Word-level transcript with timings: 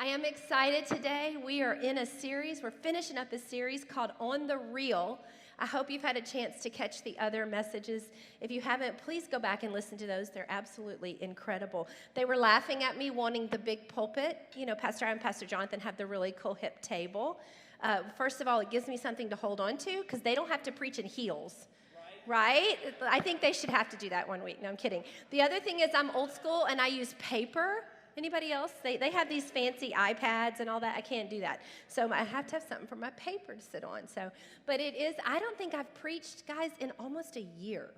I 0.00 0.06
am 0.06 0.24
excited 0.24 0.86
today. 0.86 1.36
We 1.44 1.60
are 1.60 1.74
in 1.74 1.98
a 1.98 2.06
series, 2.06 2.62
we're 2.62 2.70
finishing 2.70 3.18
up 3.18 3.34
a 3.34 3.38
series 3.38 3.84
called 3.84 4.12
On 4.18 4.46
the 4.46 4.56
Real. 4.56 5.18
I 5.58 5.66
hope 5.66 5.90
you've 5.90 6.00
had 6.00 6.16
a 6.16 6.22
chance 6.22 6.62
to 6.62 6.70
catch 6.70 7.04
the 7.04 7.18
other 7.18 7.44
messages. 7.44 8.04
If 8.40 8.50
you 8.50 8.62
haven't, 8.62 8.96
please 8.96 9.28
go 9.28 9.38
back 9.38 9.62
and 9.62 9.74
listen 9.74 9.98
to 9.98 10.06
those. 10.06 10.30
They're 10.30 10.46
absolutely 10.48 11.18
incredible. 11.20 11.86
They 12.14 12.24
were 12.24 12.38
laughing 12.38 12.82
at 12.82 12.96
me 12.96 13.10
wanting 13.10 13.48
the 13.48 13.58
big 13.58 13.88
pulpit. 13.88 14.38
You 14.56 14.64
know, 14.64 14.74
Pastor 14.74 15.04
I 15.04 15.12
and 15.12 15.20
Pastor 15.20 15.44
Jonathan 15.44 15.80
have 15.80 15.98
the 15.98 16.06
really 16.06 16.32
cool 16.32 16.54
hip 16.54 16.80
table. 16.80 17.38
Uh, 17.82 17.98
first 18.16 18.40
of 18.40 18.48
all, 18.48 18.60
it 18.60 18.70
gives 18.70 18.88
me 18.88 18.96
something 18.96 19.28
to 19.28 19.36
hold 19.36 19.60
on 19.60 19.76
to 19.76 20.00
because 20.00 20.22
they 20.22 20.34
don't 20.34 20.48
have 20.48 20.62
to 20.62 20.72
preach 20.72 20.98
in 20.98 21.04
heels 21.04 21.68
right? 22.26 22.76
I 23.02 23.18
think 23.18 23.40
they 23.40 23.52
should 23.52 23.70
have 23.70 23.88
to 23.88 23.96
do 23.96 24.08
that 24.10 24.28
one 24.28 24.44
week. 24.44 24.62
No, 24.62 24.68
I'm 24.68 24.76
kidding. 24.76 25.02
The 25.30 25.40
other 25.40 25.58
thing 25.58 25.80
is 25.80 25.88
I'm 25.94 26.10
old 26.10 26.30
school 26.30 26.66
and 26.66 26.80
I 26.80 26.86
use 26.86 27.14
paper. 27.18 27.82
Anybody 28.16 28.52
else? 28.52 28.72
They, 28.82 28.96
they 28.96 29.10
have 29.10 29.28
these 29.28 29.50
fancy 29.50 29.92
iPads 29.96 30.60
and 30.60 30.68
all 30.68 30.80
that. 30.80 30.96
I 30.96 31.00
can't 31.00 31.30
do 31.30 31.40
that. 31.40 31.60
So 31.88 32.10
I 32.12 32.24
have 32.24 32.46
to 32.48 32.56
have 32.56 32.62
something 32.62 32.86
for 32.86 32.96
my 32.96 33.10
paper 33.10 33.54
to 33.54 33.62
sit 33.62 33.84
on. 33.84 34.08
So, 34.08 34.30
but 34.66 34.80
it 34.80 34.94
is, 34.94 35.14
I 35.26 35.38
don't 35.38 35.56
think 35.56 35.74
I've 35.74 35.92
preached, 35.94 36.46
guys, 36.46 36.70
in 36.80 36.92
almost 36.98 37.36
a 37.36 37.46
year. 37.58 37.90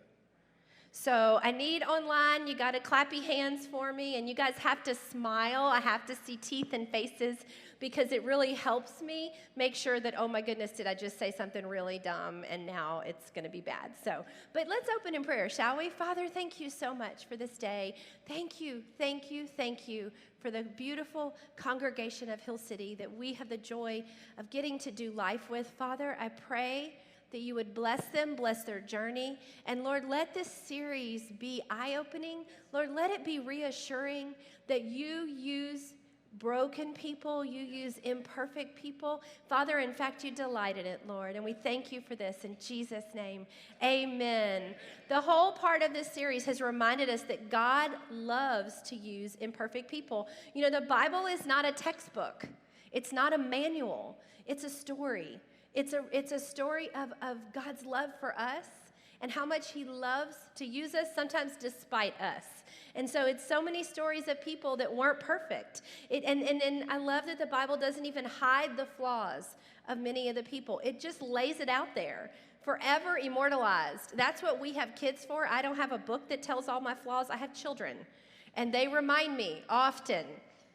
So 0.95 1.41
I 1.43 1.51
need 1.53 1.83
online, 1.83 2.47
you 2.47 2.55
got 2.55 2.73
to 2.73 2.81
clap 2.81 3.15
your 3.15 3.25
hands 3.25 3.67
for 3.67 3.95
me, 3.95 4.17
and 4.17 4.29
you 4.29 4.35
guys 4.35 4.55
have 4.59 4.83
to 4.85 4.95
smile. 4.95 5.65
I 5.65 5.81
have 5.81 6.05
to 6.05 6.15
see 6.15 6.37
teeth 6.37 6.75
and 6.75 6.87
faces 6.87 7.39
because 7.83 8.13
it 8.13 8.23
really 8.23 8.55
helps 8.55 9.03
me 9.03 9.33
make 9.57 9.75
sure 9.75 9.99
that, 9.99 10.15
oh 10.17 10.29
my 10.29 10.41
goodness, 10.41 10.71
did 10.71 10.87
I 10.87 10.95
just 10.95 11.19
say 11.19 11.33
something 11.37 11.67
really 11.67 11.99
dumb 11.99 12.45
and 12.49 12.65
now 12.65 13.03
it's 13.05 13.29
going 13.33 13.43
to 13.43 13.51
be 13.51 13.61
bad. 13.61 13.91
So, 14.05 14.25
but 14.53 14.69
let's 14.69 14.89
open 14.97 15.17
in 15.17 15.25
prayer, 15.25 15.49
shall 15.49 15.77
we? 15.77 15.89
Father, 15.89 16.29
thank 16.29 16.61
you 16.61 16.71
so 16.71 16.95
much 16.95 17.27
for 17.27 17.37
this 17.37 17.59
day. 17.59 17.97
Thank 18.29 18.61
you, 18.61 18.85
thank 18.99 19.33
you, 19.33 19.49
thank 19.49 19.89
you 19.89 20.13
for 20.39 20.53
the 20.53 20.63
beautiful 20.63 21.35
congregation 21.57 22.31
of 22.31 22.39
Hill 22.39 22.57
City 22.57 22.95
that 22.95 23.13
we 23.13 23.33
have 23.33 23.49
the 23.49 23.57
joy 23.57 24.05
of 24.39 24.49
getting 24.49 24.79
to 24.79 24.93
do 24.93 25.11
life 25.11 25.51
with. 25.51 25.67
Father, 25.67 26.17
I 26.21 26.29
pray 26.29 26.95
that 27.33 27.41
you 27.41 27.57
would 27.57 27.75
bless 27.75 28.05
them, 28.07 28.37
bless 28.37 28.63
their 28.63 28.81
journey. 28.81 29.41
And 29.67 29.83
Lord, 29.83 30.09
let 30.09 30.35
this 30.35 30.47
series 30.47 31.33
be 31.41 31.63
eye 31.69 31.97
opening. 31.97 32.45
Lord, 32.73 32.95
let 32.95 33.11
it 33.11 33.25
be 33.25 33.41
reassuring 33.41 34.37
that 34.69 34.85
you 34.85 35.27
use 35.27 35.95
broken 36.39 36.93
people, 36.95 37.45
you 37.45 37.61
use 37.61 37.99
imperfect 38.05 38.81
people. 38.81 39.23
Father, 39.49 39.79
in 39.79 39.93
fact, 39.93 40.25
you 40.25 40.31
delight 40.31 40.79
in 40.79 40.87
it, 40.87 41.03
Lord. 41.07 41.37
And 41.37 41.45
we 41.45 41.53
thank 41.53 41.93
you 41.93 42.01
for 42.01 42.15
this 42.15 42.45
in 42.45 42.57
Jesus' 42.61 43.05
name. 43.15 43.47
Amen. 43.83 44.75
The 45.09 45.21
whole 45.21 45.53
part 45.53 45.83
of 45.83 45.93
this 45.93 46.11
series 46.11 46.45
has 46.47 46.61
reminded 46.61 47.09
us 47.09 47.23
that 47.23 47.51
God 47.51 47.93
loves 48.11 48.81
to 48.83 48.97
use 48.97 49.37
imperfect 49.37 49.91
people. 49.91 50.29
You 50.55 50.63
know, 50.63 50.81
the 50.81 50.87
Bible 50.87 51.27
is 51.27 51.47
not 51.47 51.65
a 51.65 51.73
textbook, 51.73 52.47
it's 52.93 53.13
not 53.13 53.33
a 53.33 53.39
manual, 53.39 54.19
it's 54.47 54.65
a 54.65 54.71
story. 54.71 55.41
It's 55.75 55.95
a, 55.95 56.05
it's 56.13 56.33
a 56.33 56.39
story 56.39 56.91
of, 56.95 57.15
of 57.23 57.39
God's 57.55 57.87
love 57.87 58.11
for 58.21 58.39
us 58.39 58.67
and 59.23 59.31
how 59.31 59.47
much 59.47 59.73
He 59.73 59.85
loves 59.85 60.37
to 60.57 60.67
use 60.67 60.95
us, 60.95 61.07
sometimes 61.15 61.53
despite 61.59 62.21
us. 62.21 62.45
And 62.95 63.09
so 63.09 63.27
it's 63.27 63.47
so 63.47 63.63
many 63.63 63.83
stories 63.83 64.29
of 64.29 64.41
people 64.43 64.77
that 64.77 64.93
weren't 64.93 65.21
perfect. 65.21 65.83
It, 66.11 66.25
and, 66.25 66.43
and, 66.43 66.63
and 66.63 66.91
I 66.91 66.99
love 66.99 67.25
that 67.27 67.39
the 67.39 67.47
Bible 67.47 67.77
doesn't 67.77 68.05
even 68.05 68.25
hide 68.25 68.77
the 68.77 68.85
flaws 68.85 69.57
of 69.89 69.99
many 69.99 70.29
of 70.29 70.37
the 70.37 70.43
people, 70.43 70.81
it 70.85 71.01
just 71.01 71.23
lays 71.23 71.61
it 71.61 71.69
out 71.69 71.95
there. 71.95 72.31
Forever 72.63 73.19
immortalized. 73.19 74.17
That's 74.17 74.41
what 74.41 74.61
we 74.61 74.73
have 74.75 74.95
kids 74.95 75.25
for. 75.25 75.49
I 75.49 75.63
don't 75.63 75.75
have 75.75 75.91
a 75.91 75.99
book 75.99 76.29
that 76.29 76.45
tells 76.45 76.69
all 76.69 76.81
my 76.81 76.95
flaws. 76.95 77.29
I 77.29 77.37
have 77.37 77.53
children, 77.53 77.97
and 78.55 78.73
they 78.73 78.87
remind 78.87 79.37
me 79.37 79.65
often 79.69 80.25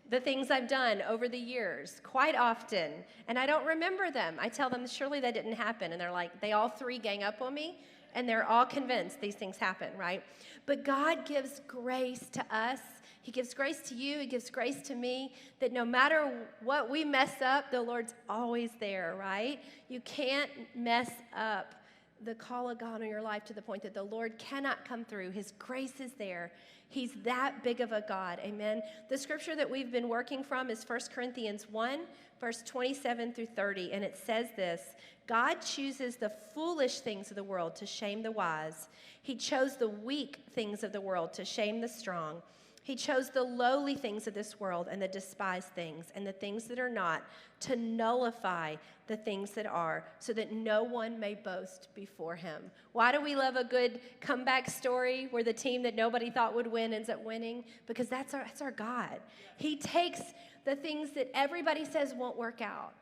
the 0.10 0.20
things 0.20 0.52
I've 0.52 0.68
done 0.68 1.02
over 1.04 1.28
the 1.28 1.38
years 1.38 2.02
quite 2.04 2.36
often, 2.36 2.92
and 3.28 3.38
I 3.38 3.46
don't 3.46 3.66
remember 3.66 4.12
them. 4.12 4.36
I 4.40 4.50
tell 4.50 4.70
them, 4.70 4.88
surely 4.88 5.20
that 5.22 5.34
didn't 5.34 5.54
happen. 5.54 5.92
And 5.92 6.00
they're 6.00 6.12
like, 6.12 6.40
they 6.42 6.54
all 6.54 6.70
three 6.70 6.98
gang 6.98 7.24
up 7.24 7.42
on 7.42 7.54
me, 7.54 7.80
and 8.16 8.28
they're 8.28 8.46
all 8.46 8.66
convinced 8.66 9.22
these 9.22 9.36
things 9.36 9.58
happen, 9.58 9.90
right? 9.98 10.24
But 10.66 10.84
God 10.84 11.26
gives 11.26 11.62
grace 11.68 12.28
to 12.32 12.46
us. 12.56 12.80
He 13.22 13.32
gives 13.32 13.54
grace 13.54 13.82
to 13.90 13.96
you, 13.96 14.20
He 14.20 14.26
gives 14.26 14.50
grace 14.50 14.82
to 14.84 14.96
me 14.96 15.34
that 15.60 15.74
no 15.74 15.84
matter 15.84 16.48
what 16.64 16.90
we 16.90 17.04
mess 17.04 17.42
up, 17.42 17.72
the 17.72 17.82
Lord's 17.82 18.14
always 18.30 18.72
there, 18.80 19.16
right? 19.20 19.60
You 19.90 20.00
can't 20.02 20.50
mess 20.76 21.12
up 21.36 21.76
the 22.24 22.36
call 22.36 22.70
of 22.70 22.80
God 22.80 23.02
on 23.02 23.08
your 23.08 23.22
life 23.22 23.44
to 23.46 23.54
the 23.54 23.62
point 23.62 23.84
that 23.84 23.94
the 23.94 24.04
Lord 24.04 24.38
cannot 24.38 24.86
come 24.86 25.06
through. 25.06 25.32
His 25.32 25.54
grace 25.60 26.00
is 26.00 26.14
there. 26.14 26.52
He's 26.90 27.14
that 27.24 27.64
big 27.64 27.82
of 27.82 27.92
a 27.92 28.04
God. 28.08 28.40
Amen. 28.42 28.82
The 29.10 29.18
scripture 29.18 29.56
that 29.56 29.70
we've 29.70 29.92
been 29.92 30.08
working 30.08 30.44
from 30.44 30.70
is 30.70 30.88
1 30.88 31.00
Corinthians 31.14 31.68
1, 31.70 32.02
verse 32.40 32.64
27 32.66 33.34
through 33.34 33.48
30. 33.48 33.92
And 33.92 34.04
it 34.04 34.18
says 34.18 34.48
this 34.56 34.82
God 35.28 35.56
chooses 35.56 36.16
the 36.16 36.32
foolish 36.54 37.00
things 37.00 37.30
of 37.30 37.36
the 37.36 37.44
world 37.44 37.76
to 37.78 37.86
shame 37.86 38.24
the 38.24 38.32
wise, 38.32 38.88
He 39.22 39.36
chose 39.36 39.76
the 39.76 39.90
weak 39.90 40.40
things 40.54 40.84
of 40.84 40.94
the 40.94 41.02
world 41.02 41.34
to 41.34 41.46
shame 41.46 41.82
the 41.82 41.90
strong. 41.90 42.42
He 42.88 42.96
chose 42.96 43.30
the 43.30 43.44
lowly 43.44 43.96
things 43.96 44.28
of 44.28 44.34
this 44.34 44.62
world 44.62 44.88
and 44.90 45.02
the 45.02 45.10
despised 45.10 45.68
things 45.76 46.06
and 46.16 46.26
the 46.26 46.32
things 46.32 46.70
that 46.70 46.80
are 46.80 46.90
not 46.90 47.22
to 47.60 47.76
nullify 47.76 48.78
the 49.08 49.18
things 49.18 49.52
that 49.52 49.66
are, 49.66 50.06
so 50.20 50.32
that 50.32 50.54
no 50.54 50.84
one 50.84 51.20
may 51.20 51.36
boast 51.36 51.90
before 51.94 52.38
him. 52.38 52.72
Why 52.94 53.12
do 53.12 53.20
we 53.20 53.36
love 53.36 53.58
a 53.58 53.66
good 53.66 54.00
comeback 54.22 54.70
story 54.70 55.28
where 55.32 55.44
the 55.44 55.52
team 55.52 55.84
that 55.84 55.96
nobody 55.96 56.30
thought 56.30 56.56
would 56.56 56.66
win 56.66 56.94
ends 56.94 57.10
up 57.10 57.22
winning? 57.26 57.66
Because 57.88 58.08
that's 58.08 58.34
our, 58.34 58.46
that's 58.46 58.62
our 58.62 58.72
God. 58.72 59.20
He 59.58 59.76
takes 59.76 60.22
the 60.64 60.78
things 60.78 61.12
that 61.12 61.30
everybody 61.34 61.84
says 61.84 62.14
won't 62.14 62.38
work 62.38 62.62
out. 62.62 62.94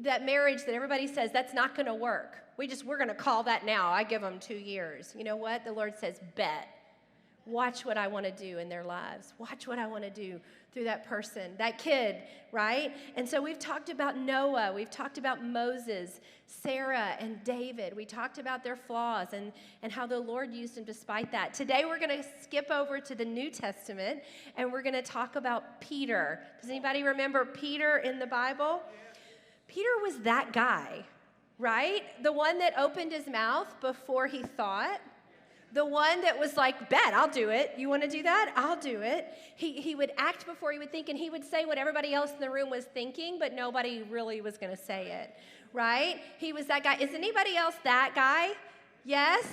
That 0.00 0.24
marriage 0.24 0.64
that 0.64 0.72
everybody 0.72 1.06
says 1.06 1.32
that's 1.32 1.52
not 1.52 1.74
going 1.74 1.84
to 1.84 1.94
work. 1.94 2.38
We 2.56 2.66
just 2.66 2.86
we're 2.86 2.96
going 2.96 3.08
to 3.08 3.14
call 3.14 3.42
that 3.42 3.66
now. 3.66 3.90
I 3.90 4.04
give 4.04 4.22
them 4.22 4.38
2 4.40 4.54
years. 4.54 5.14
You 5.14 5.24
know 5.24 5.36
what? 5.36 5.66
The 5.66 5.72
Lord 5.72 5.98
says 5.98 6.18
bet 6.34 6.68
Watch 7.44 7.84
what 7.84 7.98
I 7.98 8.06
want 8.06 8.24
to 8.24 8.32
do 8.32 8.58
in 8.58 8.68
their 8.68 8.84
lives. 8.84 9.34
Watch 9.38 9.66
what 9.66 9.78
I 9.78 9.86
want 9.86 10.04
to 10.04 10.10
do 10.10 10.40
through 10.72 10.84
that 10.84 11.04
person, 11.04 11.52
that 11.58 11.76
kid, 11.76 12.16
right? 12.50 12.94
And 13.16 13.28
so 13.28 13.42
we've 13.42 13.58
talked 13.58 13.90
about 13.90 14.16
Noah, 14.16 14.72
we've 14.72 14.90
talked 14.90 15.18
about 15.18 15.44
Moses, 15.44 16.20
Sarah, 16.46 17.16
and 17.18 17.42
David. 17.44 17.94
We 17.94 18.04
talked 18.04 18.38
about 18.38 18.62
their 18.62 18.76
flaws 18.76 19.28
and, 19.32 19.52
and 19.82 19.92
how 19.92 20.06
the 20.06 20.18
Lord 20.18 20.52
used 20.52 20.76
them 20.76 20.84
despite 20.84 21.30
that. 21.32 21.52
Today 21.52 21.84
we're 21.84 21.98
going 21.98 22.22
to 22.22 22.24
skip 22.40 22.70
over 22.70 23.00
to 23.00 23.14
the 23.14 23.24
New 23.24 23.50
Testament 23.50 24.20
and 24.56 24.72
we're 24.72 24.82
going 24.82 24.94
to 24.94 25.02
talk 25.02 25.36
about 25.36 25.80
Peter. 25.80 26.40
Does 26.60 26.70
anybody 26.70 27.02
remember 27.02 27.44
Peter 27.44 27.98
in 27.98 28.18
the 28.18 28.26
Bible? 28.26 28.82
Peter 29.66 29.90
was 30.02 30.18
that 30.20 30.52
guy, 30.52 31.04
right? 31.58 32.02
The 32.22 32.32
one 32.32 32.58
that 32.60 32.78
opened 32.78 33.12
his 33.12 33.26
mouth 33.26 33.74
before 33.80 34.26
he 34.26 34.42
thought 34.42 35.00
the 35.72 35.84
one 35.84 36.20
that 36.20 36.38
was 36.38 36.56
like, 36.56 36.90
bet, 36.90 37.14
I'll 37.14 37.30
do 37.30 37.48
it. 37.48 37.72
You 37.78 37.88
want 37.88 38.02
to 38.02 38.08
do 38.08 38.22
that? 38.22 38.52
I'll 38.56 38.78
do 38.78 39.00
it. 39.00 39.32
He, 39.56 39.72
he 39.80 39.94
would 39.94 40.12
act 40.18 40.44
before 40.44 40.70
he 40.72 40.78
would 40.78 40.92
think, 40.92 41.08
and 41.08 41.18
he 41.18 41.30
would 41.30 41.44
say 41.44 41.64
what 41.64 41.78
everybody 41.78 42.12
else 42.12 42.30
in 42.32 42.40
the 42.40 42.50
room 42.50 42.68
was 42.68 42.84
thinking, 42.84 43.38
but 43.38 43.54
nobody 43.54 44.02
really 44.10 44.40
was 44.40 44.58
going 44.58 44.74
to 44.74 44.82
say 44.82 45.10
it, 45.22 45.34
right? 45.72 46.20
He 46.38 46.52
was 46.52 46.66
that 46.66 46.84
guy. 46.84 46.96
Is 46.96 47.14
anybody 47.14 47.56
else 47.56 47.74
that 47.84 48.12
guy? 48.14 48.50
Yes? 49.04 49.46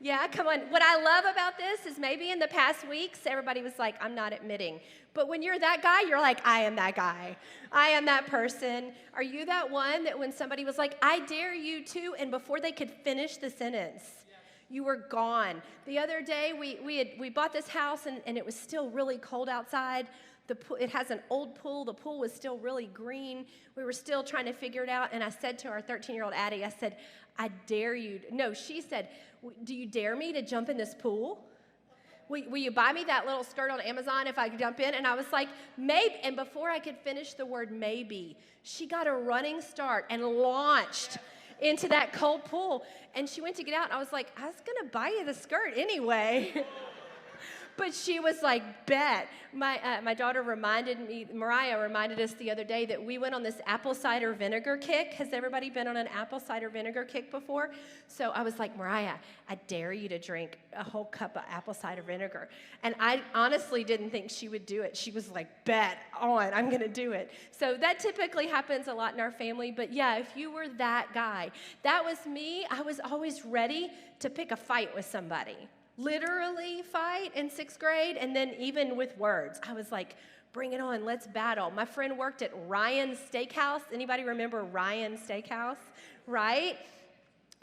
Yeah, 0.00 0.26
come 0.26 0.48
on. 0.48 0.60
What 0.68 0.82
I 0.82 0.96
love 1.02 1.24
about 1.32 1.56
this 1.56 1.86
is 1.86 1.98
maybe 1.98 2.30
in 2.30 2.38
the 2.38 2.48
past 2.48 2.86
weeks, 2.86 3.20
everybody 3.24 3.62
was 3.62 3.78
like, 3.78 3.94
I'm 4.04 4.14
not 4.14 4.34
admitting. 4.34 4.80
But 5.14 5.28
when 5.28 5.42
you're 5.42 5.58
that 5.58 5.80
guy, 5.82 6.02
you're 6.02 6.20
like, 6.20 6.46
I 6.46 6.60
am 6.60 6.76
that 6.76 6.94
guy. 6.94 7.38
I 7.72 7.88
am 7.88 8.04
that 8.04 8.26
person. 8.26 8.92
Are 9.14 9.22
you 9.22 9.46
that 9.46 9.70
one 9.70 10.04
that 10.04 10.18
when 10.18 10.30
somebody 10.30 10.66
was 10.66 10.76
like, 10.76 10.98
I 11.00 11.20
dare 11.20 11.54
you 11.54 11.82
to, 11.84 12.14
and 12.18 12.30
before 12.30 12.60
they 12.60 12.72
could 12.72 12.90
finish 12.90 13.38
the 13.38 13.48
sentence, 13.48 14.23
you 14.74 14.82
were 14.82 14.96
gone. 14.96 15.62
The 15.86 15.98
other 15.98 16.20
day, 16.20 16.52
we, 16.58 16.78
we, 16.84 16.98
had, 16.98 17.10
we 17.16 17.30
bought 17.30 17.52
this 17.52 17.68
house 17.68 18.06
and, 18.06 18.20
and 18.26 18.36
it 18.36 18.44
was 18.44 18.56
still 18.56 18.90
really 18.90 19.18
cold 19.18 19.48
outside. 19.48 20.08
The 20.48 20.56
it 20.80 20.90
has 20.90 21.10
an 21.10 21.20
old 21.30 21.54
pool. 21.54 21.84
The 21.84 21.94
pool 21.94 22.18
was 22.18 22.32
still 22.32 22.58
really 22.58 22.86
green. 22.86 23.46
We 23.76 23.84
were 23.84 23.92
still 23.92 24.24
trying 24.24 24.46
to 24.46 24.52
figure 24.52 24.82
it 24.82 24.88
out. 24.88 25.10
And 25.12 25.22
I 25.22 25.28
said 25.28 25.58
to 25.60 25.68
our 25.68 25.80
13 25.80 26.14
year 26.14 26.24
old 26.24 26.34
Addie, 26.34 26.64
I 26.64 26.70
said, 26.70 26.96
I 27.38 27.48
dare 27.66 27.94
you. 27.94 28.20
No, 28.32 28.52
she 28.52 28.80
said, 28.80 29.08
Do 29.62 29.74
you 29.74 29.86
dare 29.86 30.16
me 30.16 30.32
to 30.32 30.42
jump 30.42 30.68
in 30.68 30.76
this 30.76 30.94
pool? 30.94 31.44
Will, 32.28 32.42
will, 32.50 32.58
you 32.58 32.70
buy 32.70 32.92
me 32.92 33.04
that 33.04 33.26
little 33.26 33.44
skirt 33.44 33.70
on 33.70 33.80
Amazon 33.80 34.26
if 34.26 34.38
I 34.38 34.48
jump 34.48 34.80
in? 34.80 34.94
And 34.94 35.06
I 35.06 35.14
was 35.14 35.26
like, 35.30 35.48
maybe. 35.76 36.14
And 36.22 36.34
before 36.36 36.70
I 36.70 36.78
could 36.78 36.96
finish 36.98 37.34
the 37.34 37.46
word 37.46 37.70
maybe, 37.70 38.36
she 38.62 38.86
got 38.86 39.06
a 39.06 39.12
running 39.12 39.60
start 39.60 40.06
and 40.10 40.24
launched 40.24 41.18
into 41.60 41.88
that 41.88 42.12
cold 42.12 42.44
pool. 42.44 42.84
And 43.14 43.28
she 43.28 43.40
went 43.40 43.56
to 43.56 43.62
get 43.62 43.74
out, 43.74 43.84
and 43.84 43.92
I 43.92 43.98
was 43.98 44.12
like, 44.12 44.32
I 44.36 44.46
was 44.46 44.56
gonna 44.66 44.90
buy 44.90 45.08
you 45.08 45.24
the 45.24 45.34
skirt 45.34 45.74
anyway. 45.76 46.64
but 47.76 47.94
she 47.94 48.20
was 48.20 48.42
like, 48.42 48.86
bet. 48.86 49.28
My, 49.52 49.78
uh, 49.82 50.02
my 50.02 50.14
daughter 50.14 50.42
reminded 50.42 51.06
me, 51.06 51.26
Mariah 51.32 51.78
reminded 51.78 52.18
us 52.20 52.32
the 52.34 52.50
other 52.50 52.64
day 52.64 52.86
that 52.86 53.02
we 53.02 53.18
went 53.18 53.36
on 53.36 53.42
this 53.44 53.60
apple 53.66 53.94
cider 53.94 54.32
vinegar 54.32 54.76
kick. 54.76 55.14
Has 55.14 55.32
everybody 55.32 55.70
been 55.70 55.86
on 55.86 55.96
an 55.96 56.08
apple 56.08 56.40
cider 56.40 56.68
vinegar 56.68 57.04
kick 57.04 57.30
before? 57.30 57.70
So 58.08 58.30
I 58.30 58.42
was 58.42 58.58
like, 58.58 58.76
Mariah, 58.76 59.14
I 59.48 59.54
dare 59.68 59.92
you 59.92 60.08
to 60.08 60.18
drink 60.18 60.58
a 60.72 60.82
whole 60.82 61.04
cup 61.04 61.36
of 61.36 61.42
apple 61.48 61.74
cider 61.74 62.02
vinegar. 62.02 62.48
And 62.82 62.96
I 62.98 63.22
honestly 63.32 63.84
didn't 63.84 64.10
think 64.10 64.28
she 64.28 64.48
would 64.48 64.66
do 64.66 64.82
it. 64.82 64.96
She 64.96 65.12
was 65.12 65.30
like, 65.30 65.64
bet 65.64 65.98
on, 66.20 66.52
I'm 66.52 66.70
gonna 66.70 66.88
do 66.88 67.12
it. 67.12 67.30
So 67.52 67.76
that 67.76 68.00
typically 68.00 68.48
happens 68.48 68.88
a 68.88 68.94
lot 68.94 69.14
in 69.14 69.20
our 69.20 69.30
family. 69.30 69.70
But 69.70 69.92
yeah, 69.92 70.16
if 70.16 70.36
you 70.36 70.50
were 70.50 70.68
that 70.78 71.08
guy, 71.14 71.52
that 71.84 72.04
was 72.04 72.26
me. 72.26 72.66
I 72.70 72.82
was 72.82 72.98
always 72.98 73.44
ready 73.44 73.92
to 74.18 74.30
pick 74.30 74.50
a 74.50 74.56
fight 74.56 74.92
with 74.96 75.04
somebody 75.04 75.68
literally 75.96 76.82
fight 76.82 77.34
in 77.34 77.48
sixth 77.48 77.78
grade, 77.78 78.16
and 78.16 78.34
then 78.34 78.54
even 78.58 78.96
with 78.96 79.16
words. 79.18 79.60
I 79.66 79.72
was 79.72 79.92
like, 79.92 80.16
bring 80.52 80.72
it 80.72 80.80
on, 80.80 81.04
let's 81.04 81.26
battle. 81.26 81.70
My 81.70 81.84
friend 81.84 82.16
worked 82.16 82.42
at 82.42 82.52
Ryan's 82.66 83.18
Steakhouse. 83.18 83.82
Anybody 83.92 84.24
remember 84.24 84.62
Ryan's 84.64 85.20
Steakhouse? 85.20 85.78
Right? 86.26 86.78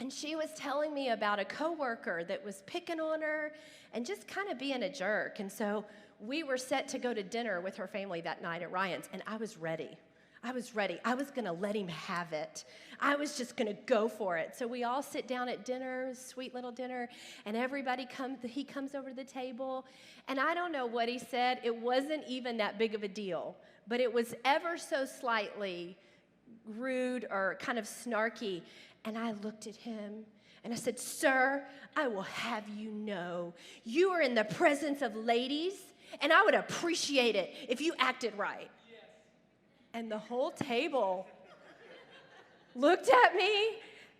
And 0.00 0.12
she 0.12 0.36
was 0.36 0.50
telling 0.56 0.92
me 0.92 1.10
about 1.10 1.38
a 1.38 1.44
coworker 1.44 2.24
that 2.24 2.44
was 2.44 2.62
picking 2.66 3.00
on 3.00 3.22
her 3.22 3.52
and 3.94 4.04
just 4.04 4.26
kind 4.26 4.50
of 4.50 4.58
being 4.58 4.82
a 4.82 4.92
jerk. 4.92 5.38
And 5.40 5.50
so 5.50 5.84
we 6.20 6.42
were 6.42 6.56
set 6.56 6.88
to 6.88 6.98
go 6.98 7.14
to 7.14 7.22
dinner 7.22 7.60
with 7.60 7.76
her 7.76 7.86
family 7.86 8.20
that 8.22 8.42
night 8.42 8.62
at 8.62 8.70
Ryan's, 8.70 9.08
and 9.12 9.22
I 9.26 9.36
was 9.36 9.56
ready. 9.56 9.96
I 10.44 10.52
was 10.52 10.74
ready. 10.74 10.98
I 11.04 11.14
was 11.14 11.30
going 11.30 11.44
to 11.44 11.52
let 11.52 11.76
him 11.76 11.88
have 11.88 12.32
it. 12.32 12.64
I 13.04 13.16
was 13.16 13.36
just 13.36 13.56
going 13.56 13.66
to 13.66 13.82
go 13.84 14.06
for 14.06 14.36
it. 14.36 14.54
So 14.56 14.68
we 14.68 14.84
all 14.84 15.02
sit 15.02 15.26
down 15.26 15.48
at 15.48 15.64
dinner, 15.64 16.14
sweet 16.14 16.54
little 16.54 16.70
dinner, 16.70 17.08
and 17.44 17.56
everybody 17.56 18.06
comes, 18.06 18.38
he 18.44 18.62
comes 18.62 18.94
over 18.94 19.10
to 19.10 19.16
the 19.16 19.24
table. 19.24 19.84
And 20.28 20.38
I 20.38 20.54
don't 20.54 20.70
know 20.70 20.86
what 20.86 21.08
he 21.08 21.18
said. 21.18 21.58
It 21.64 21.74
wasn't 21.74 22.22
even 22.28 22.56
that 22.58 22.78
big 22.78 22.94
of 22.94 23.02
a 23.02 23.08
deal, 23.08 23.56
but 23.88 23.98
it 23.98 24.12
was 24.12 24.34
ever 24.44 24.78
so 24.78 25.04
slightly 25.04 25.98
rude 26.78 27.26
or 27.28 27.58
kind 27.60 27.76
of 27.76 27.86
snarky. 27.86 28.62
And 29.04 29.18
I 29.18 29.32
looked 29.32 29.66
at 29.66 29.74
him 29.74 30.24
and 30.62 30.72
I 30.72 30.76
said, 30.76 30.96
Sir, 31.00 31.64
I 31.96 32.06
will 32.06 32.22
have 32.22 32.68
you 32.68 32.92
know, 32.92 33.52
you 33.84 34.10
are 34.10 34.20
in 34.20 34.36
the 34.36 34.44
presence 34.44 35.02
of 35.02 35.16
ladies, 35.16 35.74
and 36.20 36.32
I 36.32 36.44
would 36.44 36.54
appreciate 36.54 37.34
it 37.34 37.52
if 37.68 37.80
you 37.80 37.94
acted 37.98 38.38
right. 38.38 38.70
And 39.92 40.10
the 40.10 40.18
whole 40.18 40.52
table 40.52 41.26
looked 42.74 43.08
at 43.08 43.34
me 43.34 43.76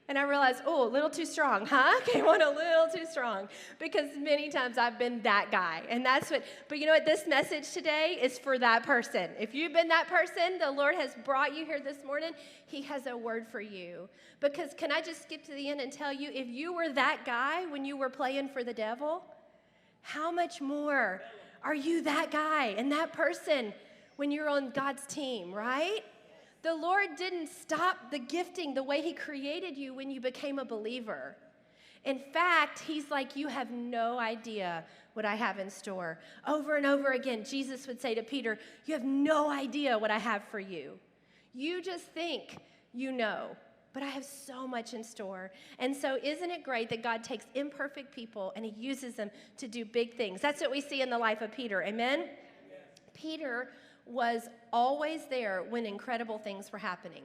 and 0.09 0.19
I 0.19 0.23
realized, 0.23 0.63
oh, 0.67 0.87
a 0.87 0.91
little 0.91 1.09
too 1.09 1.25
strong, 1.25 1.65
huh? 1.65 2.01
Came 2.07 2.27
on 2.27 2.43
a 2.43 2.51
little 2.51 2.89
too 2.95 3.07
strong. 3.07 3.49
Because 3.79 4.11
many 4.19 4.51
times 4.51 4.77
I've 4.77 4.99
been 4.99 5.23
that 5.23 5.51
guy. 5.51 5.83
And 5.89 6.05
that's 6.05 6.31
what, 6.31 6.45
but 6.69 6.79
you 6.79 6.87
know 6.87 6.93
what? 6.93 7.07
This 7.07 7.27
message 7.27 7.73
today 7.73 8.19
is 8.21 8.39
for 8.39 8.59
that 8.59 8.83
person. 8.83 9.31
If 9.39 9.55
you've 9.55 9.73
been 9.73 9.89
that 9.89 10.09
person, 10.09 10.59
the 10.59 10.71
Lord 10.71 10.97
has 10.97 11.15
brought 11.25 11.57
you 11.57 11.65
here 11.65 11.81
this 11.81 12.05
morning, 12.05 12.33
He 12.67 12.83
has 12.83 13.07
a 13.07 13.17
word 13.17 13.47
for 13.47 13.61
you. 13.61 14.09
Because 14.41 14.75
can 14.75 14.91
I 14.91 15.01
just 15.01 15.23
skip 15.23 15.45
to 15.47 15.53
the 15.53 15.69
end 15.69 15.81
and 15.81 15.93
tell 15.93 16.13
you, 16.13 16.31
if 16.33 16.49
you 16.49 16.75
were 16.75 16.93
that 16.93 17.21
guy 17.25 17.65
when 17.67 17.85
you 17.85 17.97
were 17.97 18.11
playing 18.11 18.49
for 18.49 18.65
the 18.65 18.75
devil, 18.75 19.23
how 20.03 20.33
much 20.33 20.61
more 20.61 21.23
are 21.63 21.75
you 21.75 22.03
that 22.03 22.31
guy 22.33 22.75
and 22.77 22.91
that 22.91 23.13
person 23.13 23.73
when 24.17 24.33
you're 24.33 24.51
on 24.51 24.71
God's 24.71 25.07
team, 25.07 25.55
right? 25.55 26.01
The 26.63 26.75
Lord 26.75 27.17
didn't 27.17 27.49
stop 27.49 28.11
the 28.11 28.19
gifting 28.19 28.75
the 28.75 28.83
way 28.83 29.03
He 29.03 29.13
created 29.13 29.77
you 29.77 29.95
when 29.95 30.11
you 30.11 30.21
became 30.21 30.59
a 30.59 30.65
believer. 30.65 31.37
In 32.05 32.21
fact, 32.33 32.79
He's 32.81 33.11
like, 33.11 33.37
You 33.37 33.49
have 33.49 33.71
no 33.71 34.19
idea 34.19 34.85
what 35.15 35.25
I 35.25 35.35
have 35.35 35.59
in 35.59 35.71
store. 35.71 36.19
Over 36.47 36.77
and 36.77 36.87
over 36.87 37.13
again, 37.13 37.45
Jesus 37.45 37.87
would 37.87 38.01
say 38.01 38.15
to 38.15 38.23
Peter, 38.23 38.59
You 38.87 38.95
have 38.95 39.05
no 39.05 39.51
idea 39.51 39.99
what 39.99 40.11
I 40.11 40.19
have 40.19 40.45
for 40.45 40.61
you. 40.61 40.99
You 41.53 41.83
just 41.83 42.05
think 42.05 42.59
you 42.95 43.11
know, 43.11 43.57
but 43.93 44.03
I 44.03 44.07
have 44.07 44.25
so 44.25 44.67
much 44.67 44.95
in 44.95 45.03
store. 45.03 45.51
And 45.79 45.97
so, 45.97 46.19
isn't 46.23 46.51
it 46.51 46.63
great 46.63 46.89
that 46.91 47.03
God 47.03 47.25
takes 47.25 47.47
imperfect 47.55 48.15
people 48.15 48.53
and 48.55 48.65
He 48.65 48.73
uses 48.73 49.15
them 49.15 49.31
to 49.59 49.69
do 49.69 49.85
big 49.85 50.17
things? 50.17 50.41
That's 50.41 50.61
what 50.61 50.71
we 50.71 50.81
see 50.81 51.03
in 51.03 51.11
the 51.11 51.19
life 51.19 51.43
of 51.43 51.53
Peter. 51.53 51.83
Amen? 51.83 52.21
Yes. 52.21 52.79
Peter 53.15 53.71
was 54.05 54.49
always 54.73 55.27
there 55.27 55.65
when 55.69 55.87
incredible 55.87 56.39
things 56.39 56.73
were 56.73 56.79
happening. 56.79 57.25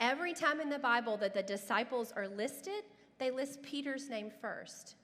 Every 0.00 0.32
time 0.32 0.60
in 0.60 0.68
the 0.68 0.78
Bible 0.78 1.16
that 1.16 1.34
the 1.34 1.42
disciples 1.42 2.12
are 2.14 2.28
listed, 2.28 2.84
they 3.18 3.30
list 3.30 3.62
Peter's 3.62 4.08
name 4.08 4.30
first. 4.40 4.94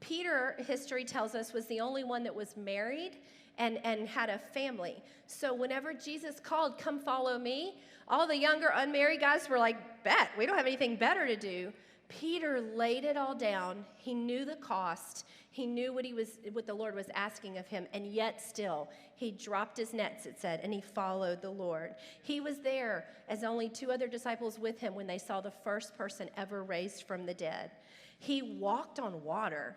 Peter, 0.00 0.56
history 0.58 1.04
tells 1.04 1.34
us, 1.34 1.52
was 1.52 1.66
the 1.66 1.80
only 1.80 2.04
one 2.04 2.24
that 2.24 2.34
was 2.34 2.56
married 2.56 3.18
and, 3.58 3.78
and 3.84 4.08
had 4.08 4.30
a 4.30 4.38
family. 4.38 4.96
So 5.26 5.54
whenever 5.54 5.92
Jesus 5.92 6.40
called, 6.40 6.78
Come 6.78 6.98
follow 6.98 7.38
me, 7.38 7.74
all 8.08 8.26
the 8.26 8.36
younger 8.36 8.72
unmarried 8.74 9.20
guys 9.20 9.48
were 9.48 9.58
like, 9.58 10.02
Bet, 10.02 10.30
we 10.36 10.46
don't 10.46 10.56
have 10.56 10.66
anything 10.66 10.96
better 10.96 11.26
to 11.26 11.36
do. 11.36 11.72
Peter 12.10 12.60
laid 12.60 13.04
it 13.04 13.16
all 13.16 13.34
down. 13.34 13.84
He 13.96 14.12
knew 14.12 14.44
the 14.44 14.56
cost. 14.56 15.24
He 15.52 15.64
knew 15.64 15.92
what 15.92 16.04
he 16.04 16.12
was 16.12 16.38
what 16.52 16.66
the 16.66 16.74
Lord 16.74 16.94
was 16.94 17.08
asking 17.14 17.56
of 17.56 17.66
him, 17.66 17.86
and 17.92 18.06
yet 18.06 18.40
still 18.40 18.88
he 19.14 19.30
dropped 19.30 19.76
his 19.78 19.94
nets, 19.94 20.26
it 20.26 20.38
said, 20.38 20.60
and 20.62 20.74
he 20.74 20.80
followed 20.80 21.40
the 21.40 21.50
Lord. 21.50 21.94
He 22.22 22.40
was 22.40 22.58
there 22.58 23.06
as 23.28 23.44
only 23.44 23.68
two 23.68 23.90
other 23.90 24.08
disciples 24.08 24.58
with 24.58 24.78
him 24.78 24.94
when 24.94 25.06
they 25.06 25.18
saw 25.18 25.40
the 25.40 25.50
first 25.50 25.96
person 25.96 26.28
ever 26.36 26.62
raised 26.62 27.04
from 27.04 27.26
the 27.26 27.34
dead. 27.34 27.70
He 28.18 28.42
walked 28.42 29.00
on 29.00 29.24
water. 29.24 29.76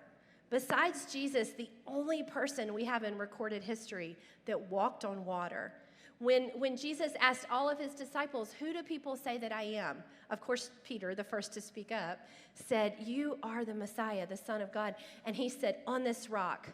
Besides 0.50 1.12
Jesus, 1.12 1.52
the 1.52 1.70
only 1.88 2.24
person 2.24 2.74
we 2.74 2.86
have 2.86 3.04
in 3.04 3.18
recorded 3.18 3.64
history 3.64 4.18
that 4.46 4.70
walked 4.70 5.06
on 5.06 5.26
water. 5.26 5.74
When, 6.20 6.52
when 6.56 6.78
Jesus 6.78 7.14
asked 7.20 7.46
all 7.52 7.70
of 7.70 7.80
his 7.80 7.94
disciples, 7.94 8.54
Who 8.60 8.74
do 8.74 8.84
people 8.84 9.16
say 9.16 9.38
that 9.40 9.52
I 9.52 9.64
am? 9.64 10.04
Of 10.30 10.42
course, 10.42 10.72
Peter, 10.84 11.16
the 11.16 11.24
first 11.24 11.54
to 11.54 11.62
speak 11.62 11.92
up, 11.92 12.20
said, 12.54 12.96
You 13.00 13.38
are 13.44 13.66
the 13.66 13.74
Messiah, 13.74 14.26
the 14.26 14.38
Son 14.38 14.62
of 14.62 14.72
God. 14.72 14.96
And 15.26 15.36
he 15.36 15.50
said, 15.50 15.78
On 15.86 16.04
this 16.04 16.30
rock, 16.30 16.70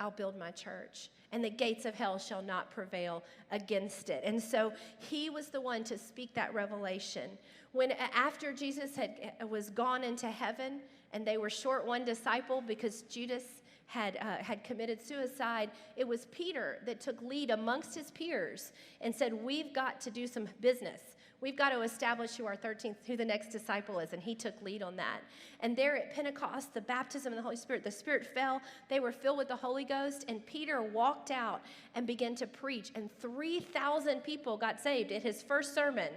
I'll 0.00 0.10
build 0.10 0.38
my 0.38 0.50
church, 0.50 1.10
and 1.30 1.44
the 1.44 1.50
gates 1.50 1.84
of 1.84 1.94
hell 1.94 2.18
shall 2.18 2.42
not 2.42 2.70
prevail 2.70 3.22
against 3.50 4.08
it. 4.08 4.22
And 4.24 4.42
so 4.42 4.72
he 4.98 5.28
was 5.28 5.48
the 5.48 5.60
one 5.60 5.84
to 5.84 5.98
speak 5.98 6.34
that 6.34 6.54
revelation. 6.54 7.30
When 7.72 7.92
after 7.92 8.52
Jesus 8.52 8.96
had 8.96 9.34
was 9.48 9.70
gone 9.70 10.02
into 10.02 10.28
heaven, 10.28 10.80
and 11.12 11.26
they 11.26 11.36
were 11.36 11.50
short 11.50 11.86
one 11.86 12.04
disciple 12.04 12.62
because 12.66 13.02
Judas 13.02 13.59
had, 13.90 14.18
uh, 14.20 14.36
had 14.36 14.62
committed 14.62 15.02
suicide, 15.02 15.70
it 15.96 16.06
was 16.06 16.26
Peter 16.26 16.78
that 16.86 17.00
took 17.00 17.20
lead 17.22 17.50
amongst 17.50 17.92
his 17.92 18.12
peers 18.12 18.72
and 19.00 19.14
said, 19.14 19.32
We've 19.32 19.72
got 19.72 20.00
to 20.02 20.10
do 20.10 20.28
some 20.28 20.48
business. 20.60 21.00
We've 21.40 21.56
got 21.56 21.70
to 21.70 21.80
establish 21.80 22.36
who 22.36 22.46
our 22.46 22.54
13th, 22.54 22.96
who 23.06 23.16
the 23.16 23.24
next 23.24 23.50
disciple 23.50 23.98
is. 23.98 24.12
And 24.12 24.22
he 24.22 24.34
took 24.34 24.60
lead 24.62 24.82
on 24.82 24.94
that. 24.96 25.20
And 25.60 25.74
there 25.74 25.96
at 25.96 26.14
Pentecost, 26.14 26.74
the 26.74 26.82
baptism 26.82 27.32
of 27.32 27.36
the 27.36 27.42
Holy 27.42 27.56
Spirit, 27.56 27.82
the 27.82 27.90
Spirit 27.90 28.26
fell. 28.26 28.60
They 28.88 29.00
were 29.00 29.10
filled 29.10 29.38
with 29.38 29.48
the 29.48 29.56
Holy 29.56 29.84
Ghost. 29.84 30.26
And 30.28 30.44
Peter 30.44 30.82
walked 30.82 31.30
out 31.30 31.62
and 31.94 32.06
began 32.06 32.34
to 32.36 32.46
preach. 32.46 32.92
And 32.94 33.10
3,000 33.20 34.22
people 34.22 34.58
got 34.58 34.80
saved 34.80 35.10
at 35.12 35.22
his 35.22 35.42
first 35.42 35.74
sermon. 35.74 36.10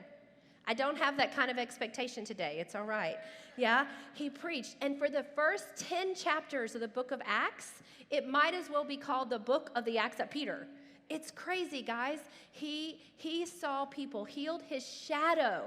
I 0.65 0.73
don't 0.73 0.97
have 0.97 1.17
that 1.17 1.35
kind 1.35 1.51
of 1.51 1.57
expectation 1.57 2.23
today. 2.23 2.57
It's 2.59 2.75
all 2.75 2.85
right. 2.85 3.17
Yeah? 3.57 3.85
He 4.13 4.29
preached. 4.29 4.75
And 4.81 4.97
for 4.97 5.09
the 5.09 5.23
first 5.35 5.65
10 5.77 6.15
chapters 6.15 6.75
of 6.75 6.81
the 6.81 6.87
book 6.87 7.11
of 7.11 7.21
Acts, 7.25 7.81
it 8.09 8.27
might 8.27 8.53
as 8.53 8.69
well 8.69 8.83
be 8.83 8.97
called 8.97 9.29
the 9.29 9.39
book 9.39 9.71
of 9.75 9.85
the 9.85 9.97
Acts 9.97 10.19
of 10.19 10.29
Peter. 10.29 10.67
It's 11.09 11.31
crazy, 11.31 11.81
guys. 11.81 12.19
He, 12.51 13.01
he 13.17 13.45
saw 13.45 13.85
people 13.85 14.23
healed. 14.23 14.61
His 14.63 14.87
shadow, 14.87 15.65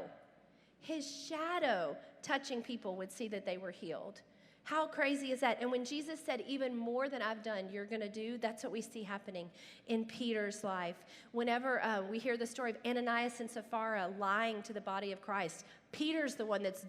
his 0.81 1.07
shadow 1.29 1.97
touching 2.23 2.63
people 2.63 2.97
would 2.97 3.13
see 3.13 3.29
that 3.29 3.45
they 3.45 3.59
were 3.59 3.71
healed. 3.71 4.21
How 4.67 4.89
crazy 4.89 5.31
is 5.31 5.39
that? 5.41 5.59
And 5.61 5.71
when 5.71 5.85
Jesus 5.85 6.19
said, 6.19 6.43
even 6.45 6.77
more 6.77 7.09
than 7.09 7.23
I've 7.23 7.41
done, 7.45 7.69
you're 7.71 7.85
going 7.85 8.01
to 8.01 8.09
do, 8.09 8.37
that's 8.37 8.65
what 8.65 8.73
we 8.73 8.81
see 8.81 9.05
happening 9.05 9.49
in 9.87 10.05
Peter's 10.05 10.65
life. 10.65 10.97
Whenever 11.31 11.81
uh, 11.85 12.03
we 12.03 12.19
hear 12.19 12.37
the 12.37 12.49
story 12.49 12.73
of 12.73 12.77
Ananias 12.85 13.39
and 13.39 13.49
Sapphira 13.49 14.11
lying 14.19 14.63
to 14.63 14.73
the 14.73 14.81
body 14.81 15.13
of 15.13 15.21
Christ, 15.21 15.67
Peter's 15.93 16.35
the 16.35 16.45
one 16.45 16.65
that's 16.65 16.85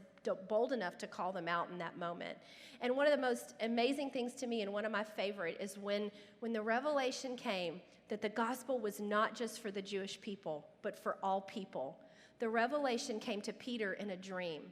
bold 0.48 0.74
enough 0.74 0.98
to 0.98 1.06
call 1.06 1.32
them 1.32 1.48
out 1.48 1.70
in 1.72 1.78
that 1.78 2.00
moment. 2.00 2.40
And 2.82 2.96
one 2.96 3.06
of 3.06 3.12
the 3.12 3.22
most 3.22 3.54
amazing 3.62 4.10
things 4.10 4.34
to 4.34 4.48
me, 4.48 4.64
and 4.64 4.74
one 4.74 4.84
of 4.84 4.92
my 4.92 5.04
favorite, 5.04 5.58
is 5.60 5.78
when, 5.78 6.10
when 6.40 6.54
the 6.54 6.62
revelation 6.64 7.36
came 7.36 7.80
that 8.10 8.24
the 8.24 8.30
gospel 8.30 8.80
was 8.80 9.00
not 9.00 9.36
just 9.36 9.62
for 9.62 9.70
the 9.70 9.84
Jewish 9.84 10.20
people, 10.20 10.66
but 10.82 10.98
for 10.98 11.18
all 11.22 11.42
people. 11.42 11.96
The 12.40 12.50
revelation 12.50 13.20
came 13.20 13.40
to 13.42 13.54
Peter 13.54 13.94
in 13.94 14.10
a 14.10 14.18
dream 14.18 14.64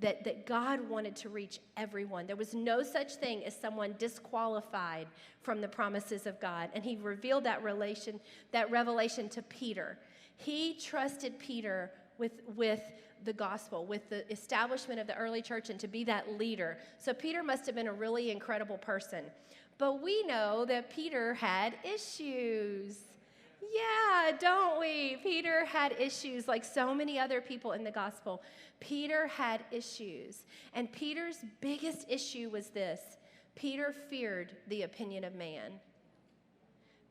that, 0.00 0.24
that 0.24 0.46
God 0.46 0.88
wanted 0.88 1.14
to 1.16 1.28
reach 1.28 1.60
everyone. 1.76 2.26
There 2.26 2.36
was 2.36 2.54
no 2.54 2.82
such 2.82 3.14
thing 3.14 3.44
as 3.44 3.54
someone 3.54 3.94
disqualified 3.98 5.06
from 5.42 5.60
the 5.60 5.68
promises 5.68 6.26
of 6.26 6.40
God. 6.40 6.70
And 6.74 6.82
he 6.82 6.96
revealed 6.96 7.44
that 7.44 7.62
relation, 7.62 8.20
that 8.52 8.70
revelation 8.70 9.28
to 9.30 9.42
Peter. 9.42 9.98
He 10.36 10.74
trusted 10.74 11.38
Peter 11.38 11.90
with, 12.18 12.42
with 12.56 12.82
the 13.24 13.32
gospel, 13.32 13.84
with 13.84 14.08
the 14.08 14.30
establishment 14.32 15.00
of 15.00 15.06
the 15.06 15.16
early 15.16 15.42
church, 15.42 15.68
and 15.68 15.78
to 15.80 15.88
be 15.88 16.04
that 16.04 16.38
leader. 16.38 16.78
So 16.98 17.12
Peter 17.12 17.42
must 17.42 17.66
have 17.66 17.74
been 17.74 17.88
a 17.88 17.92
really 17.92 18.30
incredible 18.30 18.78
person. 18.78 19.24
But 19.76 20.02
we 20.02 20.22
know 20.24 20.64
that 20.66 20.90
Peter 20.90 21.34
had 21.34 21.74
issues. 21.84 22.96
Yeah, 23.72 24.32
don't 24.38 24.80
we? 24.80 25.18
Peter 25.22 25.64
had 25.64 25.92
issues 25.98 26.48
like 26.48 26.64
so 26.64 26.94
many 26.94 27.18
other 27.18 27.40
people 27.40 27.72
in 27.72 27.84
the 27.84 27.90
gospel. 27.90 28.42
Peter 28.80 29.26
had 29.26 29.64
issues. 29.70 30.44
And 30.74 30.90
Peter's 30.92 31.38
biggest 31.60 32.06
issue 32.08 32.50
was 32.50 32.68
this 32.68 33.00
Peter 33.54 33.94
feared 34.08 34.56
the 34.68 34.82
opinion 34.82 35.24
of 35.24 35.34
man. 35.34 35.72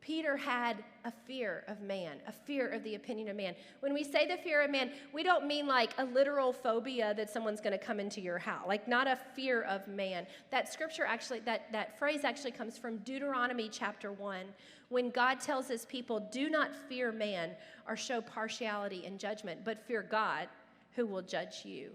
Peter 0.10 0.36
had 0.36 0.84
a 1.06 1.12
fear 1.12 1.64
of 1.68 1.82
man, 1.82 2.18
a 2.26 2.32
fear 2.32 2.68
of 2.70 2.84
the 2.84 2.96
opinion 2.96 3.30
of 3.30 3.36
man. 3.36 3.54
When 3.82 3.94
we 3.94 4.04
say 4.04 4.26
the 4.26 4.38
fear 4.38 4.64
of 4.64 4.72
man, 4.72 4.90
we 5.14 5.22
don't 5.22 5.46
mean 5.46 5.68
like 5.68 5.92
a 6.00 6.04
literal 6.04 6.52
phobia 6.52 7.14
that 7.14 7.30
someone's 7.30 7.62
going 7.62 7.78
to 7.78 7.86
come 7.86 8.00
into 8.00 8.20
your 8.20 8.40
house, 8.40 8.64
like 8.68 8.88
not 8.88 9.06
a 9.06 9.20
fear 9.36 9.62
of 9.62 9.88
man. 9.88 10.26
That 10.50 10.74
scripture 10.74 11.06
actually, 11.06 11.42
that, 11.42 11.72
that 11.74 12.00
phrase 12.00 12.24
actually 12.24 12.54
comes 12.54 12.76
from 12.76 12.98
Deuteronomy 13.04 13.70
chapter 13.72 14.12
1, 14.12 14.46
when 14.88 15.12
God 15.12 15.40
tells 15.40 15.68
his 15.68 15.86
people, 15.86 16.28
Do 16.32 16.50
not 16.50 16.72
fear 16.76 17.12
man 17.12 17.52
or 17.88 17.96
show 17.96 18.20
partiality 18.20 19.06
in 19.06 19.20
judgment, 19.20 19.64
but 19.64 19.86
fear 19.86 20.02
God 20.02 20.48
who 20.96 21.06
will 21.06 21.22
judge 21.22 21.64
you. 21.66 21.92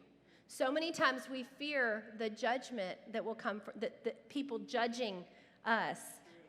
So 0.47 0.71
many 0.71 0.93
times 0.93 1.23
we 1.29 1.47
fear 1.59 2.05
the 2.21 2.31
judgment 2.31 2.97
that 3.11 3.25
will 3.25 3.35
come 3.35 3.59
from 3.59 3.75
the 3.81 3.91
people 4.29 4.61
judging 4.61 5.25
us 5.67 5.99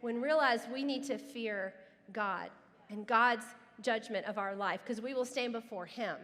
when 0.05 0.21
realize 0.21 0.67
we 0.71 0.83
need 0.83 1.03
to 1.03 1.17
fear 1.17 1.73
God 2.13 2.51
and 2.91 3.07
God's 3.07 3.47
judgment 3.81 4.23
of 4.27 4.37
our 4.37 4.55
life 4.55 4.81
because 4.83 5.01
we 5.01 5.15
will 5.15 5.25
stand 5.25 5.51
before 5.51 5.87
Him 5.87 6.15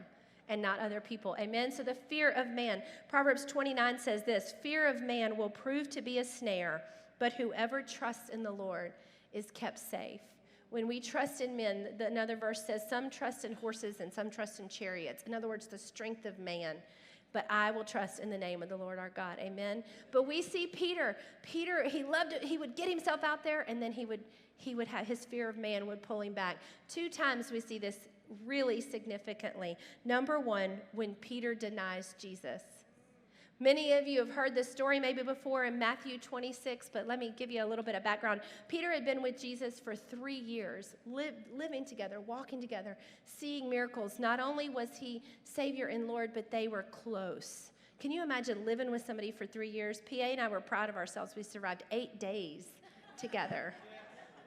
and 0.50 0.62
not 0.62 0.78
other 0.78 1.02
people. 1.02 1.36
Amen. 1.40 1.72
So 1.72 1.82
the 1.82 1.96
fear 1.96 2.30
of 2.30 2.48
man. 2.48 2.84
Proverbs 3.10 3.44
29 3.44 3.98
says 3.98 4.22
this 4.24 4.54
Fear 4.62 4.86
of 4.86 5.02
man 5.02 5.36
will 5.36 5.50
prove 5.50 5.90
to 5.90 6.02
be 6.04 6.20
a 6.20 6.24
snare, 6.24 6.84
but 7.18 7.34
whoever 7.34 7.82
trusts 7.82 8.30
in 8.30 8.44
the 8.44 8.52
Lord 8.52 8.94
is 9.34 9.50
kept 9.50 9.80
safe. 9.80 10.22
When 10.70 10.88
we 10.88 11.00
trust 11.00 11.42
in 11.42 11.58
men, 11.58 11.88
the, 11.98 12.06
another 12.06 12.36
verse 12.36 12.64
says, 12.64 12.84
Some 12.88 13.10
trust 13.10 13.46
in 13.46 13.54
horses 13.54 14.00
and 14.00 14.14
some 14.14 14.30
trust 14.30 14.60
in 14.60 14.70
chariots. 14.70 15.24
In 15.26 15.34
other 15.34 15.48
words, 15.48 15.66
the 15.66 15.80
strength 15.80 16.26
of 16.26 16.38
man 16.38 16.76
but 17.34 17.46
I 17.50 17.72
will 17.72 17.84
trust 17.84 18.20
in 18.20 18.30
the 18.30 18.38
name 18.38 18.62
of 18.62 18.70
the 18.70 18.78
Lord 18.78 19.00
our 19.00 19.10
God. 19.10 19.38
Amen. 19.40 19.84
But 20.12 20.28
we 20.28 20.42
see 20.42 20.68
Peter. 20.68 21.18
Peter, 21.44 21.88
he 21.88 22.04
loved 22.04 22.34
it. 22.34 22.44
He 22.44 22.58
would 22.58 22.76
get 22.76 22.90
himself 22.90 23.24
out 23.24 23.44
there 23.44 23.62
and 23.68 23.82
then 23.82 23.92
he 23.92 24.06
would 24.06 24.22
he 24.58 24.76
would 24.76 24.88
have 24.88 25.08
his 25.08 25.26
fear 25.26 25.50
of 25.50 25.58
man 25.58 25.88
would 25.88 26.04
pull 26.04 26.22
him 26.22 26.34
back. 26.34 26.58
Two 26.88 27.10
times 27.10 27.52
we 27.52 27.60
see 27.60 27.80
this 27.80 28.08
really 28.46 28.80
significantly. 28.80 29.76
Number 30.06 30.40
1, 30.40 30.80
when 30.94 31.16
Peter 31.16 31.56
denies 31.56 32.14
Jesus. 32.20 32.62
Many 33.62 33.94
of 33.94 34.08
you 34.08 34.18
have 34.18 34.32
heard 34.32 34.56
this 34.56 34.72
story 34.72 35.00
maybe 35.00 35.22
before 35.22 35.66
in 35.66 35.78
Matthew 35.78 36.18
26, 36.18 36.90
but 36.92 37.06
let 37.06 37.20
me 37.20 37.32
give 37.38 37.52
you 37.52 37.64
a 37.64 37.68
little 37.68 37.86
bit 37.86 37.94
of 37.94 38.04
background. 38.04 38.42
Peter 38.68 38.92
had 38.92 39.06
been 39.06 39.22
with 39.22 39.40
Jesus 39.40 39.80
for 39.80 39.96
three 39.96 40.40
years, 40.40 40.96
living 41.06 41.86
together, 41.86 42.20
walking 42.22 42.60
together, 42.60 42.98
seeing 43.24 43.70
miracles. 43.70 44.18
Not 44.18 44.40
only 44.40 44.70
was 44.70 44.98
he 45.00 45.22
Savior 45.44 45.90
and 45.90 46.08
Lord, 46.08 46.32
but 46.34 46.50
they 46.50 46.70
were 46.70 46.88
close. 46.90 47.70
Can 48.00 48.10
you 48.10 48.24
imagine 48.24 48.66
living 48.66 48.90
with 48.90 49.06
somebody 49.06 49.30
for 49.30 49.46
three 49.46 49.70
years? 49.70 50.02
PA 50.10 50.16
and 50.16 50.42
I 50.42 50.48
were 50.48 50.60
proud 50.60 50.90
of 50.90 50.96
ourselves. 50.96 51.36
We 51.36 51.44
survived 51.44 51.84
eight 51.92 52.20
days 52.20 52.66
together 53.16 53.76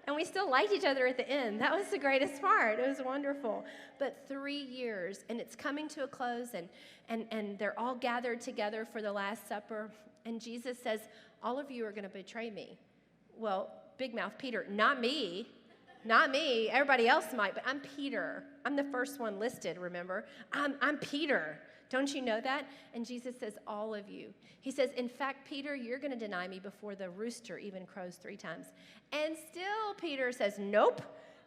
and 0.06 0.14
we 0.14 0.24
still 0.24 0.50
liked 0.50 0.72
each 0.72 0.84
other 0.84 1.06
at 1.06 1.16
the 1.16 1.28
end. 1.28 1.60
That 1.60 1.72
was 1.72 1.88
the 1.88 1.98
greatest 1.98 2.40
part. 2.40 2.78
It 2.78 2.86
was 2.88 3.00
wonderful. 3.04 3.64
But 3.98 4.24
three 4.28 4.62
years, 4.62 5.24
and 5.28 5.40
it's 5.40 5.56
coming 5.56 5.88
to 5.90 6.04
a 6.04 6.08
close, 6.08 6.48
and, 6.54 6.68
and, 7.08 7.26
and 7.30 7.58
they're 7.58 7.78
all 7.78 7.94
gathered 7.94 8.40
together 8.40 8.86
for 8.90 9.00
the 9.00 9.12
Last 9.12 9.48
Supper. 9.48 9.90
And 10.26 10.40
Jesus 10.40 10.78
says, 10.82 11.00
All 11.42 11.58
of 11.58 11.70
you 11.70 11.86
are 11.86 11.90
going 11.90 12.04
to 12.04 12.10
betray 12.10 12.50
me. 12.50 12.78
Well, 13.36 13.70
big 13.96 14.14
mouth 14.14 14.32
Peter, 14.38 14.66
not 14.70 15.00
me. 15.00 15.48
Not 16.04 16.30
me. 16.30 16.68
Everybody 16.68 17.08
else 17.08 17.26
might, 17.34 17.54
but 17.54 17.62
I'm 17.66 17.80
Peter. 17.80 18.44
I'm 18.66 18.76
the 18.76 18.84
first 18.84 19.18
one 19.18 19.38
listed, 19.38 19.78
remember? 19.78 20.26
I'm, 20.52 20.74
I'm 20.82 20.98
Peter. 20.98 21.58
Don't 21.90 22.14
you 22.14 22.22
know 22.22 22.40
that? 22.40 22.66
And 22.94 23.06
Jesus 23.06 23.38
says, 23.38 23.58
All 23.66 23.94
of 23.94 24.08
you. 24.08 24.32
He 24.60 24.70
says, 24.70 24.90
In 24.96 25.08
fact, 25.08 25.48
Peter, 25.48 25.74
you're 25.74 25.98
going 25.98 26.12
to 26.12 26.18
deny 26.18 26.48
me 26.48 26.58
before 26.58 26.94
the 26.94 27.10
rooster 27.10 27.58
even 27.58 27.86
crows 27.86 28.16
three 28.16 28.36
times. 28.36 28.66
And 29.12 29.36
still, 29.50 29.94
Peter 29.98 30.32
says, 30.32 30.58
Nope, 30.58 31.02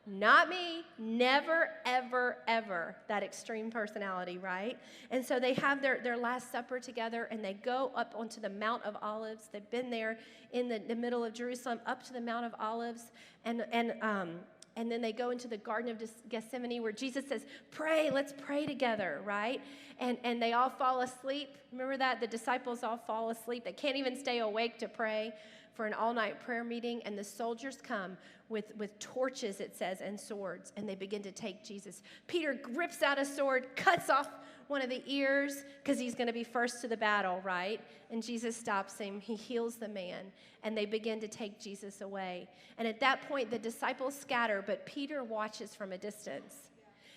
not 0.08 0.48
me. 0.48 0.86
Never, 0.98 1.72
ever, 1.86 2.38
ever. 2.48 2.96
That 3.10 3.24
extreme 3.24 3.70
personality, 3.70 4.38
right? 4.38 4.77
And 5.12 5.24
so 5.24 5.38
they 5.38 5.53
have 5.56 5.82
their, 5.82 6.00
their 6.01 6.15
Last 6.15 6.50
Supper 6.50 6.79
together 6.79 7.27
and 7.29 7.44
they 7.44 7.53
go 7.53 7.91
up 7.94 8.13
onto 8.15 8.39
the 8.39 8.50
Mount 8.50 8.84
of 8.84 8.96
Olives. 9.01 9.50
They've 9.51 9.70
been 9.70 9.89
there 9.89 10.17
in 10.53 10.70
the, 10.70 10.79
the 10.79 10.96
middle 10.96 11.25
of 11.25 11.34
Jerusalem, 11.34 11.82
up 11.86 12.03
to 12.03 12.13
the 12.13 12.22
Mount 12.22 12.46
of 12.46 12.56
Olives. 12.58 13.12
And, 13.44 13.65
and 13.74 13.96
um, 14.01 14.29
and 14.77 14.91
then 14.91 15.01
they 15.01 15.12
go 15.12 15.31
into 15.31 15.48
the 15.48 15.57
Garden 15.57 15.91
of 15.91 16.01
Gethsemane 16.29 16.81
where 16.84 16.91
Jesus 16.91 17.27
says, 17.27 17.46
Pray, 17.72 18.12
let's 18.12 18.31
pray 18.31 18.67
together, 18.67 19.22
right? 19.25 19.60
And, 20.00 20.17
and 20.24 20.41
they 20.41 20.53
all 20.53 20.69
fall 20.69 21.01
asleep. 21.01 21.57
Remember 21.72 21.98
that? 21.98 22.22
The 22.22 22.27
disciples 22.27 22.84
all 22.84 22.98
fall 22.98 23.31
asleep. 23.31 23.65
They 23.65 23.74
can't 23.74 23.98
even 23.98 24.15
stay 24.15 24.39
awake 24.39 24.77
to 24.77 24.88
pray 24.88 25.34
for 25.74 25.88
an 25.88 25.93
all 25.93 26.13
night 26.13 26.39
prayer 26.39 26.63
meeting. 26.63 27.01
And 27.05 27.17
the 27.17 27.24
soldiers 27.24 27.79
come 27.81 28.17
with, 28.50 28.75
with 28.77 28.98
torches, 29.00 29.60
it 29.60 29.75
says, 29.75 30.00
and 30.01 30.19
swords, 30.19 30.72
and 30.77 30.88
they 30.88 30.96
begin 30.96 31.24
to 31.24 31.31
take 31.31 31.63
Jesus. 31.63 32.03
Peter 32.27 32.60
rips 32.74 33.01
out 33.01 33.17
a 33.17 33.25
sword, 33.25 33.75
cuts 33.75 34.12
off 34.12 34.29
one 34.68 34.82
of 34.82 34.90
the 34.90 35.04
ears 35.06 35.64
because 35.84 36.00
he's 36.00 36.16
going 36.16 36.28
to 36.28 36.34
be 36.34 36.44
first 36.44 36.82
to 36.82 36.88
the 36.88 36.98
battle, 36.98 37.42
right? 37.44 37.80
And 38.12 38.22
Jesus 38.22 38.56
stops 38.56 38.98
him. 38.98 39.20
He 39.20 39.36
heals 39.36 39.76
the 39.76 39.88
man, 39.88 40.26
and 40.64 40.78
they 40.78 40.86
begin 40.86 41.20
to 41.22 41.28
take 41.28 41.60
Jesus 41.60 42.02
away. 42.02 42.48
And 42.78 42.88
at 42.88 43.00
that 43.00 43.28
point, 43.28 43.50
the 43.50 43.60
disciples 43.60 44.18
scatter, 44.18 44.64
but 44.66 44.86
Peter 44.86 45.24
watches 45.24 45.74
from 45.76 45.92
a 45.92 45.98
distance. 45.98 46.70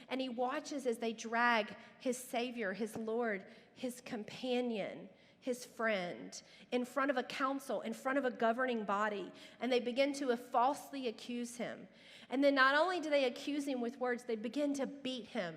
And 0.08 0.20
he 0.20 0.28
watches 0.28 0.86
as 0.86 0.98
they 0.98 1.12
drag 1.12 1.68
his 2.00 2.18
Savior, 2.18 2.72
his 2.72 2.96
Lord, 2.96 3.42
his 3.76 4.00
companion, 4.00 5.08
his 5.40 5.64
friend, 5.64 6.42
in 6.72 6.84
front 6.84 7.10
of 7.10 7.16
a 7.16 7.22
council, 7.22 7.80
in 7.82 7.94
front 7.94 8.18
of 8.18 8.24
a 8.24 8.30
governing 8.30 8.84
body, 8.84 9.30
and 9.60 9.72
they 9.72 9.80
begin 9.80 10.12
to 10.14 10.36
falsely 10.36 11.08
accuse 11.08 11.56
him. 11.56 11.78
And 12.30 12.44
then 12.44 12.54
not 12.54 12.76
only 12.76 13.00
do 13.00 13.10
they 13.10 13.24
accuse 13.24 13.66
him 13.66 13.80
with 13.80 13.98
words, 13.98 14.24
they 14.24 14.36
begin 14.36 14.74
to 14.74 14.86
beat 14.86 15.26
him. 15.26 15.54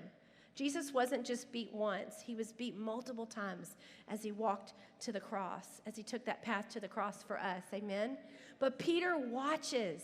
Jesus 0.56 0.94
wasn't 0.94 1.26
just 1.26 1.52
beat 1.52 1.74
once, 1.74 2.22
he 2.24 2.36
was 2.36 2.52
beat 2.52 2.78
multiple 2.78 3.26
times 3.26 3.76
as 4.08 4.22
he 4.22 4.32
walked 4.32 4.74
to 5.02 5.12
the 5.12 5.20
cross, 5.20 5.82
as 5.86 5.96
he 5.96 6.04
took 6.04 6.26
that 6.26 6.44
path 6.44 6.70
to 6.70 6.80
the 6.80 6.88
cross 6.88 7.24
for 7.24 7.40
us. 7.40 7.64
Amen? 7.74 8.18
But 8.60 8.78
Peter 8.78 9.18
watches 9.18 10.04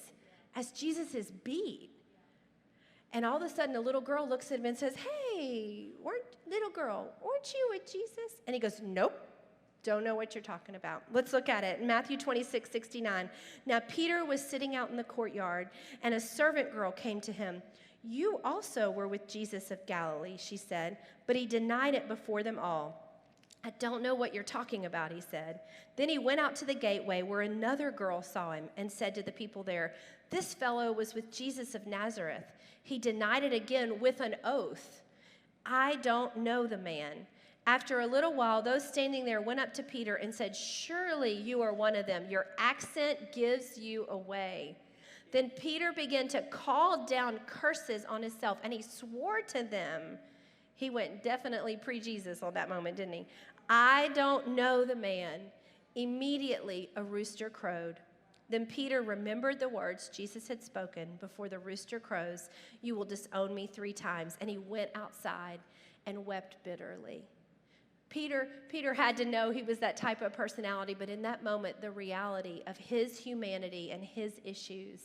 as 0.55 0.71
Jesus 0.71 1.13
is 1.13 1.31
beat. 1.31 1.91
And 3.13 3.25
all 3.25 3.37
of 3.37 3.43
a 3.43 3.49
sudden, 3.49 3.75
a 3.75 3.79
little 3.79 4.01
girl 4.01 4.27
looks 4.27 4.51
at 4.51 4.59
him 4.59 4.65
and 4.65 4.77
says, 4.77 4.95
Hey, 4.95 5.89
weren't, 6.03 6.23
little 6.47 6.69
girl, 6.69 7.07
weren't 7.23 7.53
you 7.53 7.67
with 7.71 7.91
Jesus? 7.91 8.41
And 8.45 8.53
he 8.53 8.59
goes, 8.59 8.81
Nope. 8.83 9.25
Don't 9.81 10.03
know 10.03 10.13
what 10.13 10.35
you're 10.35 10.43
talking 10.43 10.75
about. 10.75 11.03
Let's 11.13 11.31
look 11.31 11.47
at 11.47 11.63
it. 11.63 11.81
Matthew 11.81 12.17
26, 12.17 12.69
69. 12.69 13.29
Now, 13.65 13.79
Peter 13.87 14.25
was 14.25 14.43
sitting 14.43 14.75
out 14.75 14.89
in 14.89 14.97
the 14.97 15.05
courtyard, 15.05 15.69
and 16.03 16.13
a 16.13 16.19
servant 16.19 16.73
girl 16.73 16.91
came 16.91 17.21
to 17.21 17.31
him. 17.31 17.61
You 18.03 18.39
also 18.43 18.91
were 18.91 19.07
with 19.07 19.27
Jesus 19.27 19.71
of 19.71 19.85
Galilee, 19.85 20.37
she 20.37 20.57
said, 20.57 20.97
but 21.27 21.35
he 21.35 21.45
denied 21.45 21.95
it 21.95 22.07
before 22.07 22.43
them 22.43 22.57
all. 22.57 23.05
I 23.63 23.71
don't 23.71 24.01
know 24.01 24.15
what 24.15 24.33
you're 24.33 24.43
talking 24.43 24.85
about, 24.85 25.11
he 25.11 25.19
said. 25.19 25.59
Then 25.97 26.07
he 26.07 26.17
went 26.17 26.39
out 26.39 26.55
to 26.57 26.65
the 26.65 26.73
gateway 26.73 27.23
where 27.23 27.41
another 27.41 27.91
girl 27.91 28.21
saw 28.21 28.53
him 28.53 28.69
and 28.77 28.89
said 28.89 29.13
to 29.15 29.23
the 29.23 29.33
people 29.33 29.63
there, 29.63 29.93
This 30.29 30.53
fellow 30.53 30.93
was 30.93 31.13
with 31.13 31.31
Jesus 31.31 31.75
of 31.75 31.85
Nazareth. 31.85 32.45
He 32.83 32.97
denied 32.97 33.43
it 33.43 33.51
again 33.51 33.99
with 33.99 34.21
an 34.21 34.37
oath. 34.45 35.01
I 35.65 35.97
don't 35.97 36.37
know 36.37 36.65
the 36.65 36.77
man. 36.77 37.27
After 37.67 37.99
a 37.99 38.07
little 38.07 38.33
while, 38.33 38.61
those 38.61 38.87
standing 38.87 39.25
there 39.25 39.41
went 39.41 39.59
up 39.59 39.73
to 39.75 39.83
Peter 39.83 40.15
and 40.15 40.33
said, 40.33 40.55
Surely 40.55 41.33
you 41.33 41.61
are 41.61 41.73
one 41.73 41.95
of 41.95 42.05
them. 42.05 42.25
Your 42.29 42.47
accent 42.57 43.33
gives 43.33 43.77
you 43.77 44.07
away. 44.09 44.77
Then 45.31 45.51
Peter 45.51 45.93
began 45.93 46.27
to 46.29 46.41
call 46.41 47.05
down 47.05 47.39
curses 47.45 48.05
on 48.05 48.23
himself, 48.23 48.57
and 48.63 48.73
he 48.73 48.81
swore 48.81 49.41
to 49.49 49.63
them. 49.63 50.17
He 50.73 50.89
went 50.89 51.23
definitely 51.23 51.77
pre 51.77 51.99
Jesus 51.99 52.41
on 52.41 52.53
that 52.53 52.69
moment, 52.69 52.97
didn't 52.97 53.13
he? 53.13 53.27
I 53.69 54.09
don't 54.09 54.49
know 54.49 54.85
the 54.85 54.95
man. 54.95 55.41
Immediately, 55.95 56.89
a 56.95 57.03
rooster 57.03 57.49
crowed. 57.49 57.99
Then 58.49 58.65
Peter 58.65 59.03
remembered 59.03 59.59
the 59.59 59.69
words 59.69 60.09
Jesus 60.11 60.47
had 60.47 60.63
spoken 60.63 61.07
before 61.19 61.49
the 61.49 61.59
rooster 61.59 61.99
crows, 61.99 62.49
You 62.81 62.95
will 62.95 63.05
disown 63.05 63.53
me 63.53 63.67
three 63.67 63.93
times. 63.93 64.37
And 64.41 64.49
he 64.49 64.57
went 64.57 64.89
outside 64.95 65.59
and 66.07 66.25
wept 66.25 66.55
bitterly. 66.63 67.25
Peter, 68.09 68.47
Peter 68.69 68.91
had 68.91 69.15
to 69.17 69.25
know 69.25 69.51
he 69.51 69.61
was 69.61 69.77
that 69.77 69.95
type 69.95 70.23
of 70.23 70.33
personality, 70.33 70.95
but 70.97 71.09
in 71.09 71.21
that 71.21 71.43
moment, 71.43 71.79
the 71.79 71.91
reality 71.91 72.63
of 72.65 72.75
his 72.75 73.19
humanity 73.19 73.91
and 73.91 74.03
his 74.03 74.41
issues 74.43 75.01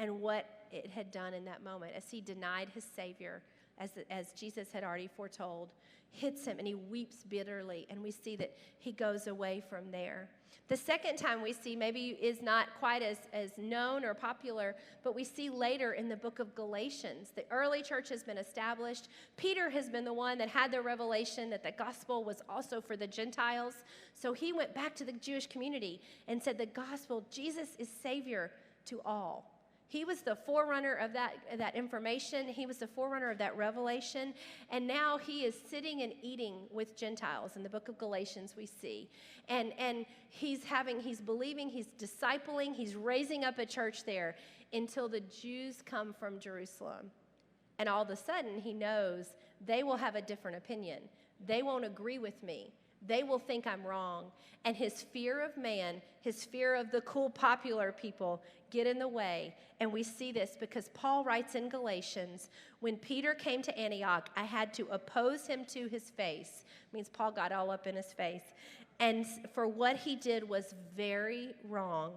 and 0.00 0.20
what 0.20 0.46
it 0.72 0.90
had 0.90 1.12
done 1.12 1.34
in 1.34 1.44
that 1.44 1.62
moment 1.62 1.92
as 1.94 2.10
he 2.10 2.20
denied 2.20 2.70
his 2.74 2.84
Savior, 2.84 3.42
as, 3.78 3.90
as 4.10 4.32
Jesus 4.32 4.72
had 4.72 4.82
already 4.82 5.08
foretold, 5.08 5.74
hits 6.10 6.46
him 6.46 6.58
and 6.58 6.66
he 6.66 6.74
weeps 6.74 7.22
bitterly. 7.28 7.86
And 7.90 8.02
we 8.02 8.10
see 8.10 8.34
that 8.36 8.56
he 8.78 8.92
goes 8.92 9.26
away 9.26 9.62
from 9.68 9.90
there. 9.92 10.30
The 10.68 10.76
second 10.76 11.16
time 11.16 11.42
we 11.42 11.52
see 11.52 11.76
maybe 11.76 12.16
is 12.20 12.40
not 12.40 12.68
quite 12.78 13.02
as, 13.02 13.18
as 13.32 13.50
known 13.58 14.04
or 14.04 14.14
popular, 14.14 14.74
but 15.04 15.14
we 15.14 15.24
see 15.24 15.50
later 15.50 15.92
in 15.92 16.08
the 16.08 16.16
book 16.16 16.38
of 16.38 16.54
Galatians. 16.54 17.32
The 17.34 17.44
early 17.50 17.82
church 17.82 18.08
has 18.08 18.22
been 18.22 18.38
established. 18.38 19.08
Peter 19.36 19.68
has 19.68 19.90
been 19.90 20.04
the 20.04 20.12
one 20.12 20.38
that 20.38 20.48
had 20.48 20.70
the 20.70 20.80
revelation 20.80 21.50
that 21.50 21.62
the 21.62 21.72
gospel 21.72 22.24
was 22.24 22.40
also 22.48 22.80
for 22.80 22.96
the 22.96 23.06
Gentiles. 23.06 23.74
So 24.14 24.32
he 24.32 24.52
went 24.52 24.74
back 24.74 24.94
to 24.96 25.04
the 25.04 25.12
Jewish 25.12 25.48
community 25.48 26.00
and 26.26 26.42
said, 26.42 26.56
The 26.56 26.66
gospel, 26.66 27.26
Jesus 27.30 27.70
is 27.78 27.88
Savior 28.02 28.52
to 28.86 29.00
all. 29.04 29.59
He 29.90 30.04
was 30.04 30.20
the 30.20 30.36
forerunner 30.36 30.94
of 30.94 31.12
that, 31.14 31.34
that 31.58 31.74
information. 31.74 32.46
He 32.46 32.64
was 32.64 32.78
the 32.78 32.86
forerunner 32.86 33.28
of 33.28 33.38
that 33.38 33.56
revelation. 33.56 34.34
And 34.70 34.86
now 34.86 35.18
he 35.18 35.40
is 35.40 35.56
sitting 35.68 36.02
and 36.02 36.12
eating 36.22 36.60
with 36.70 36.96
Gentiles. 36.96 37.56
In 37.56 37.64
the 37.64 37.68
book 37.68 37.88
of 37.88 37.98
Galatians, 37.98 38.54
we 38.56 38.66
see. 38.66 39.10
And, 39.48 39.72
and 39.78 40.06
he's 40.28 40.62
having, 40.62 41.00
he's 41.00 41.20
believing, 41.20 41.68
he's 41.68 41.88
discipling, 41.98 42.72
he's 42.72 42.94
raising 42.94 43.42
up 43.42 43.58
a 43.58 43.66
church 43.66 44.04
there 44.04 44.36
until 44.72 45.08
the 45.08 45.22
Jews 45.22 45.82
come 45.84 46.12
from 46.12 46.38
Jerusalem. 46.38 47.10
And 47.80 47.88
all 47.88 48.02
of 48.02 48.10
a 48.10 48.16
sudden, 48.16 48.60
he 48.60 48.72
knows 48.72 49.34
they 49.66 49.82
will 49.82 49.96
have 49.96 50.14
a 50.14 50.22
different 50.22 50.56
opinion. 50.56 51.00
They 51.48 51.64
won't 51.64 51.84
agree 51.84 52.20
with 52.20 52.40
me 52.44 52.72
they 53.06 53.22
will 53.22 53.38
think 53.38 53.66
I'm 53.66 53.84
wrong. 53.84 54.26
And 54.64 54.76
his 54.76 55.02
fear 55.02 55.40
of 55.40 55.56
man, 55.56 56.02
his 56.20 56.44
fear 56.44 56.74
of 56.74 56.90
the 56.90 57.00
cool, 57.02 57.30
popular 57.30 57.92
people 57.92 58.42
get 58.70 58.86
in 58.86 58.98
the 58.98 59.08
way. 59.08 59.54
And 59.80 59.92
we 59.92 60.02
see 60.02 60.32
this 60.32 60.56
because 60.58 60.88
Paul 60.94 61.24
writes 61.24 61.54
in 61.54 61.68
Galatians 61.68 62.50
when 62.80 62.96
Peter 62.96 63.34
came 63.34 63.62
to 63.62 63.78
Antioch, 63.78 64.30
I 64.36 64.44
had 64.44 64.72
to 64.74 64.86
oppose 64.90 65.46
him 65.46 65.64
to 65.66 65.86
his 65.88 66.10
face. 66.10 66.64
It 66.90 66.94
means 66.94 67.08
Paul 67.08 67.32
got 67.32 67.52
all 67.52 67.70
up 67.70 67.86
in 67.86 67.96
his 67.96 68.12
face. 68.12 68.54
And 68.98 69.26
for 69.54 69.66
what 69.66 69.96
he 69.96 70.16
did 70.16 70.48
was 70.48 70.74
very 70.94 71.54
wrong. 71.64 72.12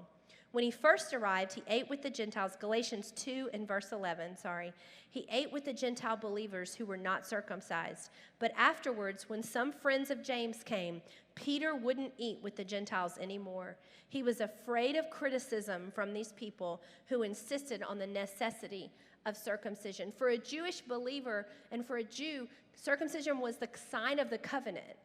When 0.53 0.63
he 0.63 0.69
first 0.69 1.15
arrived, 1.15 1.53
he 1.53 1.63
ate 1.67 1.89
with 1.89 2.03
the 2.03 2.11
Gentiles, 2.11 2.55
Galatians 2.59 3.11
2 3.15 3.49
and 3.53 3.67
verse 3.67 3.91
11, 3.91 4.37
sorry. 4.37 4.71
He 5.09 5.25
ate 5.31 5.51
with 5.51 5.65
the 5.65 5.73
Gentile 5.73 6.15
believers 6.15 6.75
who 6.75 6.85
were 6.85 6.95
not 6.95 7.25
circumcised. 7.25 8.11
But 8.37 8.53
afterwards, 8.55 9.27
when 9.27 9.41
some 9.41 9.71
friends 9.71 10.11
of 10.11 10.21
James 10.21 10.61
came, 10.63 11.01
Peter 11.33 11.73
wouldn't 11.73 12.13
eat 12.19 12.37
with 12.43 12.55
the 12.55 12.63
Gentiles 12.63 13.17
anymore. 13.19 13.77
He 14.09 14.21
was 14.21 14.41
afraid 14.41 14.95
of 14.95 15.09
criticism 15.09 15.91
from 15.95 16.13
these 16.13 16.33
people 16.33 16.83
who 17.07 17.23
insisted 17.23 17.81
on 17.81 17.97
the 17.97 18.05
necessity 18.05 18.91
of 19.25 19.35
circumcision. 19.35 20.13
For 20.15 20.29
a 20.29 20.37
Jewish 20.37 20.81
believer 20.81 21.47
and 21.71 21.83
for 21.83 21.97
a 21.97 22.03
Jew, 22.03 22.47
circumcision 22.75 23.39
was 23.39 23.57
the 23.57 23.69
sign 23.89 24.19
of 24.19 24.29
the 24.29 24.37
covenant. 24.37 24.97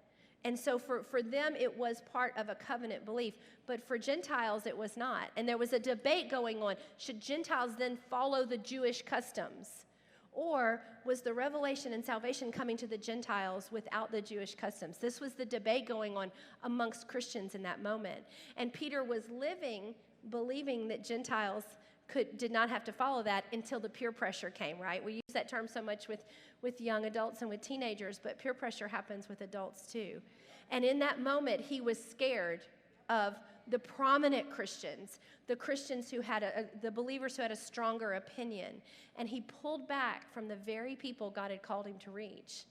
And 0.48 0.58
so 0.58 0.78
for, 0.78 1.02
for 1.02 1.20
them, 1.20 1.54
it 1.60 1.76
was 1.76 2.00
part 2.10 2.32
of 2.38 2.48
a 2.48 2.54
covenant 2.54 3.04
belief. 3.04 3.34
But 3.66 3.86
for 3.86 3.98
Gentiles, 3.98 4.66
it 4.66 4.74
was 4.74 4.96
not. 4.96 5.28
And 5.36 5.46
there 5.46 5.58
was 5.58 5.74
a 5.74 5.78
debate 5.78 6.30
going 6.30 6.62
on. 6.62 6.76
Should 6.96 7.20
Gentiles 7.20 7.72
then 7.78 7.98
follow 8.08 8.46
the 8.46 8.56
Jewish 8.56 9.02
customs? 9.02 9.84
Or 10.32 10.80
was 11.04 11.20
the 11.20 11.34
revelation 11.34 11.92
and 11.92 12.02
salvation 12.02 12.50
coming 12.50 12.78
to 12.78 12.86
the 12.86 12.96
Gentiles 12.96 13.68
without 13.70 14.10
the 14.10 14.22
Jewish 14.22 14.54
customs? 14.54 14.96
This 14.96 15.20
was 15.20 15.34
the 15.34 15.44
debate 15.44 15.86
going 15.86 16.16
on 16.16 16.32
amongst 16.62 17.08
Christians 17.08 17.54
in 17.54 17.62
that 17.64 17.82
moment. 17.82 18.22
And 18.56 18.72
Peter 18.72 19.04
was 19.04 19.24
living, 19.28 19.94
believing 20.30 20.88
that 20.88 21.04
Gentiles 21.04 21.64
could, 22.08 22.38
did 22.38 22.50
not 22.50 22.70
have 22.70 22.84
to 22.84 22.92
follow 22.92 23.22
that 23.22 23.44
until 23.52 23.80
the 23.80 23.88
peer 23.90 24.12
pressure 24.12 24.48
came, 24.48 24.78
right? 24.78 25.04
We 25.04 25.14
use 25.14 25.34
that 25.34 25.46
term 25.46 25.68
so 25.68 25.82
much 25.82 26.08
with, 26.08 26.24
with 26.62 26.80
young 26.80 27.04
adults 27.04 27.42
and 27.42 27.50
with 27.50 27.60
teenagers, 27.60 28.18
but 28.22 28.38
peer 28.38 28.54
pressure 28.54 28.88
happens 28.88 29.28
with 29.28 29.42
adults 29.42 29.92
too. 29.92 30.22
And 30.70 30.84
in 30.84 30.98
that 31.00 31.20
moment, 31.20 31.60
he 31.60 31.80
was 31.80 32.02
scared 32.02 32.60
of 33.08 33.37
the 33.68 33.78
prominent 33.78 34.50
Christians, 34.50 35.20
the 35.46 35.56
Christians 35.56 36.10
who 36.10 36.20
had 36.20 36.42
a, 36.42 36.66
the 36.82 36.90
believers 36.90 37.37
who 37.37 37.42
had 37.42 37.50
a 37.50 37.56
stronger 37.56 38.14
opinion. 38.14 38.82
And 39.16 39.28
he 39.28 39.40
pulled 39.40 39.88
back 39.88 40.32
from 40.32 40.48
the 40.48 40.56
very 40.56 40.94
people 40.94 41.30
God 41.30 41.50
had 41.50 41.62
called 41.62 41.87
him 41.87 41.98
to 42.04 42.10
reach 42.10 42.64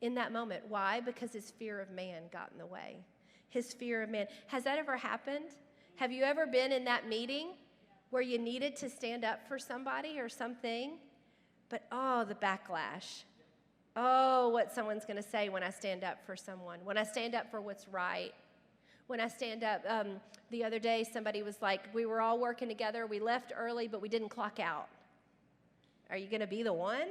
in 0.00 0.14
that 0.14 0.32
moment. 0.32 0.62
Why? 0.68 1.00
Because 1.00 1.32
his 1.32 1.50
fear 1.50 1.80
of 1.80 1.90
man 1.90 2.22
got 2.32 2.50
in 2.52 2.58
the 2.58 2.66
way. 2.66 2.96
His 3.50 3.72
fear 3.72 4.02
of 4.02 4.10
man. 4.10 4.26
Has 4.48 4.64
that 4.64 4.78
ever 4.78 4.96
happened? 4.96 5.50
Have 5.96 6.10
you 6.10 6.24
ever 6.24 6.46
been 6.46 6.72
in 6.72 6.84
that 6.84 7.08
meeting 7.08 7.50
where 8.12 8.22
you 8.22 8.38
needed 8.38 8.76
to 8.76 8.90
stand 8.90 9.24
up 9.24 9.40
for 9.48 9.58
somebody 9.58 10.20
or 10.20 10.28
something, 10.28 10.98
but 11.70 11.84
oh, 11.90 12.24
the 12.24 12.34
backlash. 12.34 13.22
Oh, 13.94 14.48
what 14.48 14.72
someone's 14.72 15.04
going 15.04 15.22
to 15.22 15.28
say 15.28 15.48
when 15.48 15.62
I 15.62 15.70
stand 15.70 16.02
up 16.02 16.24
for 16.24 16.34
someone, 16.34 16.78
when 16.84 16.96
I 16.96 17.04
stand 17.04 17.34
up 17.34 17.50
for 17.50 17.60
what's 17.60 17.86
right. 17.88 18.32
When 19.06 19.20
I 19.20 19.28
stand 19.28 19.62
up, 19.62 19.82
um, 19.86 20.20
the 20.50 20.64
other 20.64 20.78
day 20.78 21.04
somebody 21.04 21.42
was 21.42 21.60
like, 21.60 21.82
We 21.92 22.06
were 22.06 22.20
all 22.20 22.38
working 22.38 22.68
together, 22.68 23.06
we 23.06 23.20
left 23.20 23.52
early, 23.56 23.88
but 23.88 24.00
we 24.00 24.08
didn't 24.08 24.30
clock 24.30 24.58
out. 24.60 24.88
Are 26.10 26.16
you 26.16 26.26
going 26.26 26.40
to 26.40 26.46
be 26.46 26.62
the 26.62 26.72
one 26.72 27.08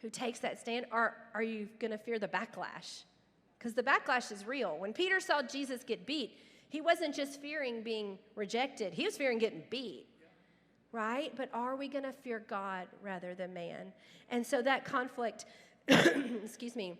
who 0.00 0.10
takes 0.10 0.38
that 0.40 0.60
stand, 0.60 0.86
or 0.92 1.16
are 1.34 1.42
you 1.42 1.68
going 1.78 1.90
to 1.90 1.98
fear 1.98 2.18
the 2.18 2.28
backlash? 2.28 3.02
Because 3.58 3.74
the 3.74 3.82
backlash 3.82 4.30
is 4.30 4.46
real. 4.46 4.76
When 4.78 4.92
Peter 4.92 5.18
saw 5.18 5.42
Jesus 5.42 5.82
get 5.82 6.06
beat, 6.06 6.38
he 6.68 6.80
wasn't 6.80 7.14
just 7.14 7.40
fearing 7.40 7.82
being 7.82 8.18
rejected, 8.36 8.92
he 8.92 9.04
was 9.04 9.16
fearing 9.16 9.38
getting 9.38 9.64
beat 9.70 10.06
right? 10.94 11.32
But 11.36 11.50
are 11.52 11.74
we 11.74 11.88
going 11.88 12.04
to 12.04 12.12
fear 12.12 12.42
God 12.48 12.86
rather 13.02 13.34
than 13.34 13.52
man? 13.52 13.92
And 14.30 14.46
so 14.46 14.62
that 14.62 14.84
conflict, 14.84 15.44
excuse 16.44 16.76
me, 16.76 16.98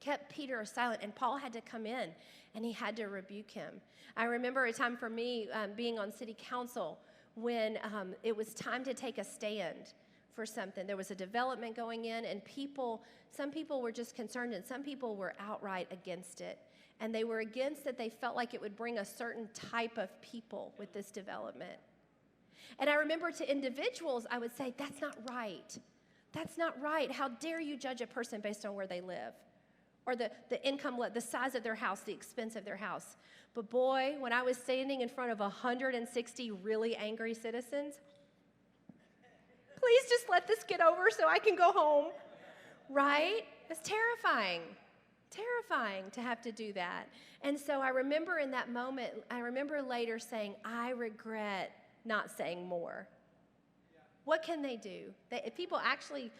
kept 0.00 0.32
Peter 0.32 0.64
silent, 0.64 1.00
and 1.02 1.14
Paul 1.14 1.38
had 1.38 1.52
to 1.54 1.60
come 1.60 1.86
in 1.86 2.10
and 2.54 2.64
he 2.64 2.72
had 2.72 2.96
to 2.96 3.06
rebuke 3.06 3.50
him. 3.50 3.80
I 4.16 4.24
remember 4.24 4.66
a 4.66 4.72
time 4.72 4.96
for 4.96 5.08
me 5.08 5.48
um, 5.52 5.70
being 5.76 5.98
on 5.98 6.12
city 6.12 6.36
council 6.38 6.98
when 7.34 7.78
um, 7.82 8.14
it 8.22 8.36
was 8.36 8.54
time 8.54 8.84
to 8.84 8.94
take 8.94 9.18
a 9.18 9.24
stand 9.24 9.94
for 10.34 10.46
something. 10.46 10.86
There 10.86 10.96
was 10.96 11.10
a 11.10 11.14
development 11.14 11.74
going 11.74 12.04
in, 12.04 12.24
and 12.24 12.44
people, 12.44 13.02
some 13.30 13.50
people 13.50 13.80
were 13.80 13.92
just 13.92 14.14
concerned, 14.14 14.52
and 14.54 14.64
some 14.64 14.82
people 14.82 15.16
were 15.16 15.34
outright 15.40 15.88
against 15.90 16.40
it. 16.40 16.58
And 17.00 17.12
they 17.12 17.24
were 17.24 17.40
against 17.40 17.84
that 17.84 17.98
they 17.98 18.08
felt 18.08 18.36
like 18.36 18.54
it 18.54 18.60
would 18.60 18.76
bring 18.76 18.98
a 18.98 19.04
certain 19.04 19.48
type 19.52 19.98
of 19.98 20.20
people 20.22 20.72
with 20.78 20.92
this 20.92 21.10
development. 21.10 21.78
And 22.78 22.88
I 22.88 22.94
remember 22.94 23.32
to 23.32 23.50
individuals, 23.50 24.26
I 24.30 24.38
would 24.38 24.56
say, 24.56 24.74
That's 24.76 25.00
not 25.00 25.16
right. 25.28 25.76
That's 26.34 26.58
not 26.58 26.80
right. 26.82 27.10
How 27.10 27.28
dare 27.28 27.60
you 27.60 27.76
judge 27.76 28.00
a 28.00 28.06
person 28.06 28.40
based 28.40 28.66
on 28.66 28.74
where 28.74 28.88
they 28.88 29.00
live? 29.00 29.32
Or 30.04 30.16
the, 30.16 30.30
the 30.50 30.62
income, 30.66 31.00
the 31.14 31.20
size 31.20 31.54
of 31.54 31.62
their 31.62 31.76
house, 31.76 32.00
the 32.00 32.12
expense 32.12 32.56
of 32.56 32.64
their 32.64 32.76
house. 32.76 33.16
But 33.54 33.70
boy, 33.70 34.16
when 34.18 34.32
I 34.32 34.42
was 34.42 34.56
standing 34.56 35.00
in 35.00 35.08
front 35.08 35.30
of 35.30 35.38
160 35.38 36.50
really 36.50 36.96
angry 36.96 37.34
citizens, 37.34 37.94
please 39.78 40.02
just 40.10 40.28
let 40.28 40.46
this 40.46 40.64
get 40.64 40.80
over 40.80 41.08
so 41.10 41.28
I 41.28 41.38
can 41.38 41.54
go 41.54 41.72
home. 41.72 42.06
Right? 42.90 43.42
It's 43.70 43.80
terrifying. 43.82 44.62
Terrifying 45.30 46.10
to 46.12 46.20
have 46.20 46.42
to 46.42 46.52
do 46.52 46.72
that. 46.72 47.04
And 47.42 47.58
so 47.58 47.80
I 47.80 47.88
remember 47.90 48.38
in 48.38 48.50
that 48.50 48.70
moment, 48.70 49.12
I 49.30 49.38
remember 49.38 49.80
later 49.82 50.18
saying, 50.18 50.56
I 50.64 50.90
regret 50.90 51.70
not 52.04 52.30
saying 52.30 52.66
more. 52.66 53.08
What 54.24 54.42
can 54.42 54.62
they 54.62 54.76
do? 54.76 55.12
They, 55.30 55.42
if 55.44 55.54
people 55.54 55.78
actually, 55.82 56.30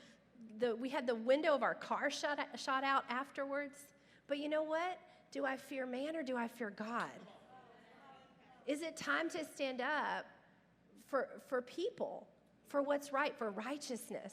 the, 0.58 0.74
we 0.74 0.88
had 0.88 1.06
the 1.06 1.14
window 1.14 1.54
of 1.54 1.62
our 1.62 1.74
car 1.74 2.10
shot, 2.10 2.38
shot 2.56 2.84
out 2.84 3.04
afterwards. 3.08 3.88
But 4.26 4.38
you 4.38 4.48
know 4.48 4.62
what? 4.62 4.98
Do 5.32 5.44
I 5.44 5.56
fear 5.56 5.86
man 5.86 6.16
or 6.16 6.22
do 6.22 6.36
I 6.36 6.48
fear 6.48 6.70
God? 6.70 7.10
Is 8.66 8.80
it 8.80 8.96
time 8.96 9.28
to 9.30 9.44
stand 9.44 9.82
up 9.82 10.24
for, 11.06 11.28
for 11.48 11.60
people, 11.60 12.26
for 12.68 12.80
what's 12.80 13.12
right, 13.12 13.36
for 13.36 13.50
righteousness, 13.50 14.32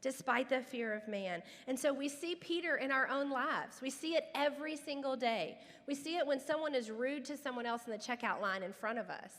despite 0.00 0.48
the 0.48 0.60
fear 0.60 0.94
of 0.94 1.08
man? 1.08 1.42
And 1.66 1.76
so 1.76 1.92
we 1.92 2.08
see 2.08 2.36
Peter 2.36 2.76
in 2.76 2.92
our 2.92 3.08
own 3.08 3.30
lives. 3.30 3.80
We 3.82 3.90
see 3.90 4.14
it 4.14 4.26
every 4.36 4.76
single 4.76 5.16
day. 5.16 5.58
We 5.88 5.96
see 5.96 6.16
it 6.16 6.26
when 6.26 6.38
someone 6.38 6.74
is 6.76 6.88
rude 6.88 7.24
to 7.24 7.36
someone 7.36 7.66
else 7.66 7.82
in 7.86 7.92
the 7.92 7.98
checkout 7.98 8.40
line 8.40 8.62
in 8.62 8.72
front 8.72 9.00
of 9.00 9.10
us 9.10 9.32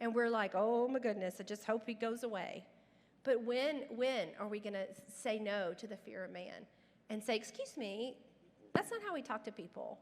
and 0.00 0.14
we're 0.14 0.30
like, 0.30 0.52
oh 0.54 0.88
my 0.88 0.98
goodness, 0.98 1.36
I 1.38 1.42
just 1.42 1.64
hope 1.64 1.82
he 1.86 1.94
goes 1.94 2.22
away. 2.22 2.64
But 3.22 3.44
when, 3.44 3.82
when 3.90 4.28
are 4.38 4.48
we 4.48 4.58
going 4.60 4.72
to 4.72 4.86
say 5.08 5.38
no 5.38 5.74
to 5.74 5.86
the 5.86 5.96
fear 5.96 6.24
of 6.24 6.32
man 6.32 6.66
and 7.10 7.22
say, 7.22 7.36
excuse 7.36 7.76
me, 7.76 8.16
that's 8.74 8.90
not 8.90 9.02
how 9.02 9.12
we 9.12 9.20
talk 9.20 9.44
to 9.44 9.52
people? 9.52 9.98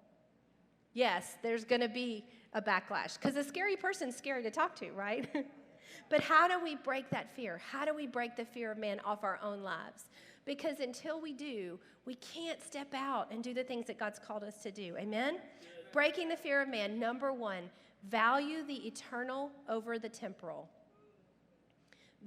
Yes, 0.95 1.37
there's 1.43 1.65
going 1.65 1.81
to 1.81 1.89
be 1.89 2.25
a 2.55 2.63
backlash 2.63 3.15
because 3.21 3.37
a 3.37 3.45
scary 3.45 3.77
person's 3.77 4.17
scary 4.17 4.43
to 4.45 4.51
talk 4.51 4.77
to, 4.77 4.91
right? 4.93 5.29
but 6.11 6.21
how 6.21 6.47
do 6.49 6.63
we 6.63 6.77
break 6.77 7.11
that 7.11 7.35
fear? 7.35 7.61
How 7.71 7.85
do 7.85 7.95
we 7.95 8.07
break 8.07 8.37
the 8.37 8.45
fear 8.45 8.73
of 8.73 8.79
man 8.79 9.01
off 9.05 9.25
our 9.25 9.39
own 9.43 9.63
lives? 9.63 10.05
Because 10.45 10.81
until 10.81 11.21
we 11.21 11.33
do, 11.33 11.79
we 12.07 12.15
can't 12.15 12.63
step 12.63 12.95
out 12.95 13.31
and 13.31 13.43
do 13.43 13.53
the 13.53 13.65
things 13.65 13.87
that 13.87 13.99
God's 13.99 14.19
called 14.19 14.45
us 14.45 14.63
to 14.63 14.71
do. 14.71 14.97
Amen? 14.97 15.39
Breaking 15.93 16.29
the 16.29 16.37
fear 16.37 16.63
of 16.63 16.69
man, 16.69 16.99
number 16.99 17.33
one, 17.33 17.65
Value 18.09 18.65
the 18.67 18.87
eternal 18.87 19.51
over 19.69 19.99
the 19.99 20.09
temporal. 20.09 20.69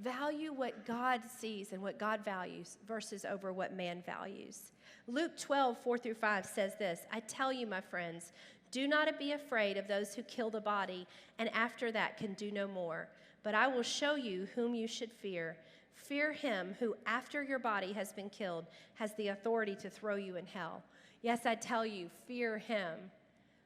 Value 0.00 0.52
what 0.52 0.86
God 0.86 1.22
sees 1.28 1.72
and 1.72 1.82
what 1.82 1.98
God 1.98 2.24
values 2.24 2.78
versus 2.86 3.24
over 3.24 3.52
what 3.52 3.76
man 3.76 4.02
values. 4.06 4.72
Luke 5.06 5.36
12, 5.36 5.76
4 5.78 5.98
through 5.98 6.14
5 6.14 6.46
says 6.46 6.72
this 6.78 7.00
I 7.10 7.20
tell 7.20 7.52
you, 7.52 7.66
my 7.66 7.80
friends, 7.80 8.32
do 8.70 8.88
not 8.88 9.18
be 9.18 9.32
afraid 9.32 9.76
of 9.76 9.86
those 9.86 10.14
who 10.14 10.22
kill 10.22 10.48
the 10.48 10.60
body 10.60 11.06
and 11.38 11.50
after 11.54 11.92
that 11.92 12.16
can 12.16 12.32
do 12.34 12.50
no 12.50 12.66
more. 12.66 13.08
But 13.42 13.54
I 13.54 13.66
will 13.66 13.82
show 13.82 14.14
you 14.14 14.48
whom 14.54 14.74
you 14.74 14.86
should 14.86 15.12
fear. 15.12 15.56
Fear 15.94 16.32
him 16.32 16.74
who, 16.80 16.96
after 17.06 17.42
your 17.42 17.58
body 17.58 17.92
has 17.92 18.12
been 18.12 18.30
killed, 18.30 18.66
has 18.94 19.14
the 19.14 19.28
authority 19.28 19.76
to 19.76 19.90
throw 19.90 20.16
you 20.16 20.36
in 20.36 20.46
hell. 20.46 20.82
Yes, 21.22 21.44
I 21.44 21.54
tell 21.54 21.84
you, 21.84 22.08
fear 22.26 22.58
him. 22.58 22.94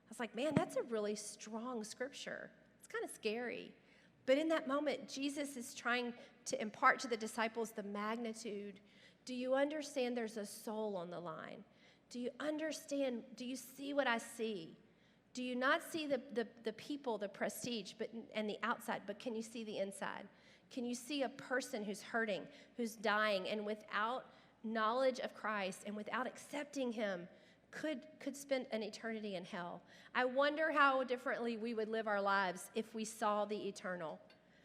I 0.07 0.09
was 0.09 0.21
like, 0.21 0.35
man, 0.37 0.53
that's 0.55 0.77
a 0.77 0.83
really 0.85 1.17
strong 1.17 1.83
scripture. 1.83 2.51
It's 2.79 2.87
kind 2.87 3.05
of 3.05 3.11
scary. 3.11 3.73
But 4.25 4.39
in 4.39 4.49
that 4.49 4.69
moment, 4.69 5.09
Jesus 5.09 5.57
is 5.57 5.75
trying 5.75 6.13
to 6.47 6.61
impart 6.61 7.01
to 7.01 7.09
the 7.09 7.17
disciples 7.17 7.71
the 7.71 7.83
magnitude. 7.83 8.75
Do 9.25 9.35
you 9.35 9.55
understand 9.55 10.17
there's 10.17 10.37
a 10.37 10.47
soul 10.47 10.97
on 10.97 11.11
the 11.11 11.19
line? 11.19 11.65
Do 12.11 12.21
you 12.21 12.31
understand? 12.39 13.23
Do 13.37 13.45
you 13.45 13.57
see 13.57 13.93
what 13.95 14.07
I 14.07 14.19
see? 14.19 14.77
Do 15.35 15.43
you 15.43 15.57
not 15.57 15.83
see 15.83 16.07
the, 16.07 16.21
the, 16.35 16.47
the 16.65 16.73
people, 16.75 17.19
the 17.19 17.29
prestige, 17.29 17.93
but, 17.99 18.09
and 18.35 18.49
the 18.49 18.57
outside, 18.63 19.03
but 19.07 19.19
can 19.19 19.35
you 19.35 19.43
see 19.43 19.65
the 19.65 19.79
inside? 19.79 20.29
Can 20.71 20.87
you 20.87 20.95
see 20.95 21.23
a 21.23 21.29
person 21.29 21.85
who's 21.85 22.01
hurting, 22.01 22.43
who's 22.77 22.95
dying, 22.95 23.47
and 23.49 23.67
without 23.67 24.25
knowledge 24.65 25.21
of 25.21 25.35
Christ 25.35 25.83
and 25.87 25.95
without 25.95 26.27
accepting 26.27 26.93
Him, 26.93 27.29
could, 27.81 28.01
could 28.21 28.37
spend 28.37 28.67
an 28.73 28.83
eternity 28.83 29.37
in 29.37 29.45
hell? 29.45 29.83
I 30.15 30.25
wonder 30.25 30.73
how 30.73 31.05
differently 31.05 31.57
we 31.57 31.75
would 31.75 31.89
live 31.89 32.09
our 32.09 32.21
lives 32.21 32.71
if 32.75 32.95
we 32.95 33.05
saw 33.05 33.45
the 33.45 33.57
eternal. 33.57 34.19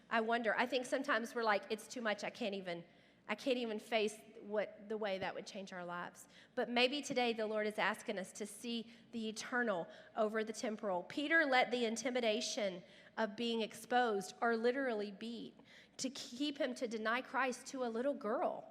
I 0.09 0.21
wonder. 0.21 0.55
I 0.57 0.65
think 0.65 0.85
sometimes 0.85 1.35
we're 1.35 1.43
like, 1.43 1.61
it's 1.69 1.87
too 1.87 2.01
much. 2.01 2.23
I 2.23 2.29
can't 2.29 2.55
even, 2.55 2.83
I 3.29 3.35
can't 3.35 3.57
even 3.57 3.79
face 3.79 4.15
what 4.47 4.79
the 4.89 4.97
way 4.97 5.17
that 5.19 5.33
would 5.33 5.45
change 5.45 5.73
our 5.73 5.85
lives. 5.85 6.25
But 6.55 6.69
maybe 6.69 7.01
today 7.01 7.33
the 7.33 7.45
Lord 7.45 7.67
is 7.67 7.77
asking 7.77 8.17
us 8.17 8.31
to 8.33 8.45
see 8.45 8.85
the 9.11 9.29
eternal 9.29 9.87
over 10.17 10.43
the 10.43 10.53
temporal. 10.53 11.05
Peter 11.07 11.45
let 11.49 11.69
the 11.71 11.85
intimidation 11.85 12.81
of 13.17 13.35
being 13.35 13.61
exposed 13.61 14.35
or 14.41 14.55
literally 14.55 15.13
beat 15.19 15.53
to 15.97 16.09
keep 16.09 16.57
him 16.57 16.73
to 16.75 16.87
deny 16.87 17.21
Christ 17.21 17.67
to 17.67 17.83
a 17.83 17.89
little 17.89 18.13
girl, 18.13 18.63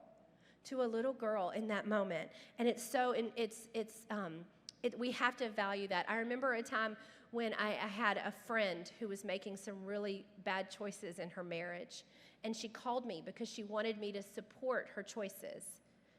to 0.64 0.83
a 0.83 0.85
little 0.85 1.12
girl 1.12 1.51
in 1.51 1.68
that 1.68 1.87
moment. 1.87 2.31
And 2.59 2.68
it's 2.68 2.83
so, 2.83 3.12
and 3.12 3.31
it's, 3.37 3.68
it's, 3.75 4.01
um, 4.11 4.40
it, 4.83 4.99
we 4.99 5.11
have 5.12 5.37
to 5.38 5.49
value 5.51 5.88
that. 5.88 6.07
I 6.09 6.16
remember 6.16 6.55
a 6.55 6.62
time 6.62 6.96
when 7.31 7.55
I, 7.55 7.70
I 7.70 7.88
had 7.88 8.16
a 8.16 8.33
friend 8.46 8.90
who 8.99 9.09
was 9.09 9.25
making 9.25 9.57
some 9.57 9.85
really 9.85 10.25
bad 10.44 10.70
choices 10.70 11.18
in 11.18 11.31
her 11.31 11.44
marriage. 11.44 12.05
And 12.44 12.57
she 12.57 12.68
called 12.68 13.07
me 13.07 13.23
because 13.25 13.49
she 13.49 13.62
wanted 13.62 13.99
me 13.99 14.12
to 14.12 14.23
support 14.23 14.88
her 14.94 15.03
choices. 15.03 15.64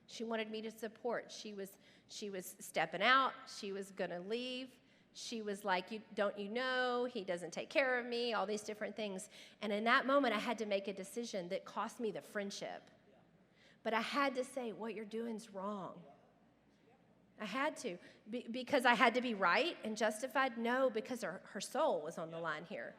She 0.08 0.23
wanted 0.23 0.51
me 0.51 0.62
to 0.62 0.71
support. 0.71 1.32
She 1.36 1.54
was, 1.54 1.69
she 2.10 2.30
was 2.30 2.56
stepping 2.60 3.01
out. 3.01 3.32
She 3.60 3.71
was 3.71 3.91
going 3.91 4.12
to 4.12 4.19
leave. 4.30 4.67
She 5.13 5.41
was 5.41 5.65
like, 5.65 5.91
you, 5.91 5.99
Don't 6.15 6.38
you 6.39 6.49
know? 6.49 7.08
He 7.12 7.23
doesn't 7.23 7.51
take 7.51 7.69
care 7.69 7.99
of 7.99 8.06
me, 8.06 8.34
all 8.34 8.45
these 8.45 8.62
different 8.62 8.95
things. 8.95 9.30
And 9.62 9.73
in 9.73 9.84
that 9.86 10.06
moment, 10.06 10.34
I 10.34 10.39
had 10.39 10.58
to 10.60 10.65
make 10.65 10.88
a 10.88 10.93
decision 10.93 11.49
that 11.49 11.65
cost 11.65 11.99
me 11.99 12.12
the 12.12 12.21
friendship. 12.21 12.84
But 13.84 13.94
I 13.94 14.02
had 14.02 14.36
to 14.36 14.44
say, 14.44 14.74
What 14.74 14.94
you're 14.94 15.06
doing 15.06 15.36
is 15.36 15.50
wrong. 15.54 15.94
I 17.41 17.46
had 17.46 17.76
to. 17.78 17.98
Be, 18.30 18.46
because 18.52 18.86
I 18.86 18.94
had 18.94 19.15
to 19.15 19.22
be 19.22 19.34
right 19.34 19.76
and 19.84 19.98
justified? 19.98 20.58
No, 20.58 20.89
because 20.89 21.24
her, 21.24 21.41
her 21.52 21.60
soul 21.60 22.02
was 22.04 22.17
on 22.17 22.30
the 22.30 22.38
line 22.38 22.63
here. 22.70 22.94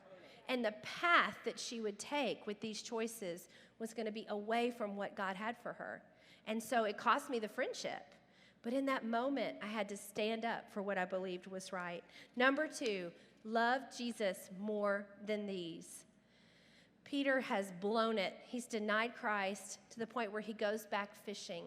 And 0.49 0.65
the 0.65 0.75
path 0.83 1.37
that 1.45 1.59
she 1.59 1.81
would 1.81 1.99
take 1.99 2.47
with 2.47 2.61
these 2.61 2.83
choices 2.83 3.49
was 3.79 3.95
going 3.95 4.07
to 4.07 4.13
be 4.13 4.27
away 4.29 4.71
from 4.71 4.97
what 4.97 5.15
God 5.15 5.37
had 5.37 5.57
for 5.63 5.73
her. 5.75 6.03
And 6.47 6.61
so 6.61 6.85
it 6.85 6.99
cost 6.99 7.31
me 7.31 7.39
the 7.39 7.49
friendship. 7.49 8.03
But 8.63 8.73
in 8.73 8.85
that 8.87 9.05
moment, 9.05 9.57
I 9.63 9.67
had 9.67 9.89
to 9.91 9.97
stand 9.97 10.45
up 10.45 10.65
for 10.73 10.83
what 10.83 10.99
I 10.99 11.05
believed 11.05 11.47
was 11.47 11.73
right. 11.73 12.03
Number 12.37 12.67
two, 12.67 13.11
love 13.45 13.83
Jesus 13.97 14.51
more 14.61 15.07
than 15.27 15.47
these. 15.47 16.05
Peter 17.13 17.43
has 17.43 17.75
blown 17.83 18.17
it. 18.17 18.33
He's 18.47 18.65
denied 18.65 19.13
Christ 19.15 19.81
to 19.91 19.99
the 19.99 20.07
point 20.07 20.33
where 20.33 20.41
he 20.41 20.55
goes 20.55 20.87
back 20.87 21.15
fishing 21.27 21.65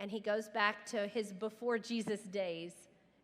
and 0.00 0.10
he 0.10 0.18
goes 0.18 0.48
back 0.48 0.84
to 0.86 1.06
his 1.06 1.32
before 1.32 1.78
Jesus 1.78 2.22
days 2.22 2.72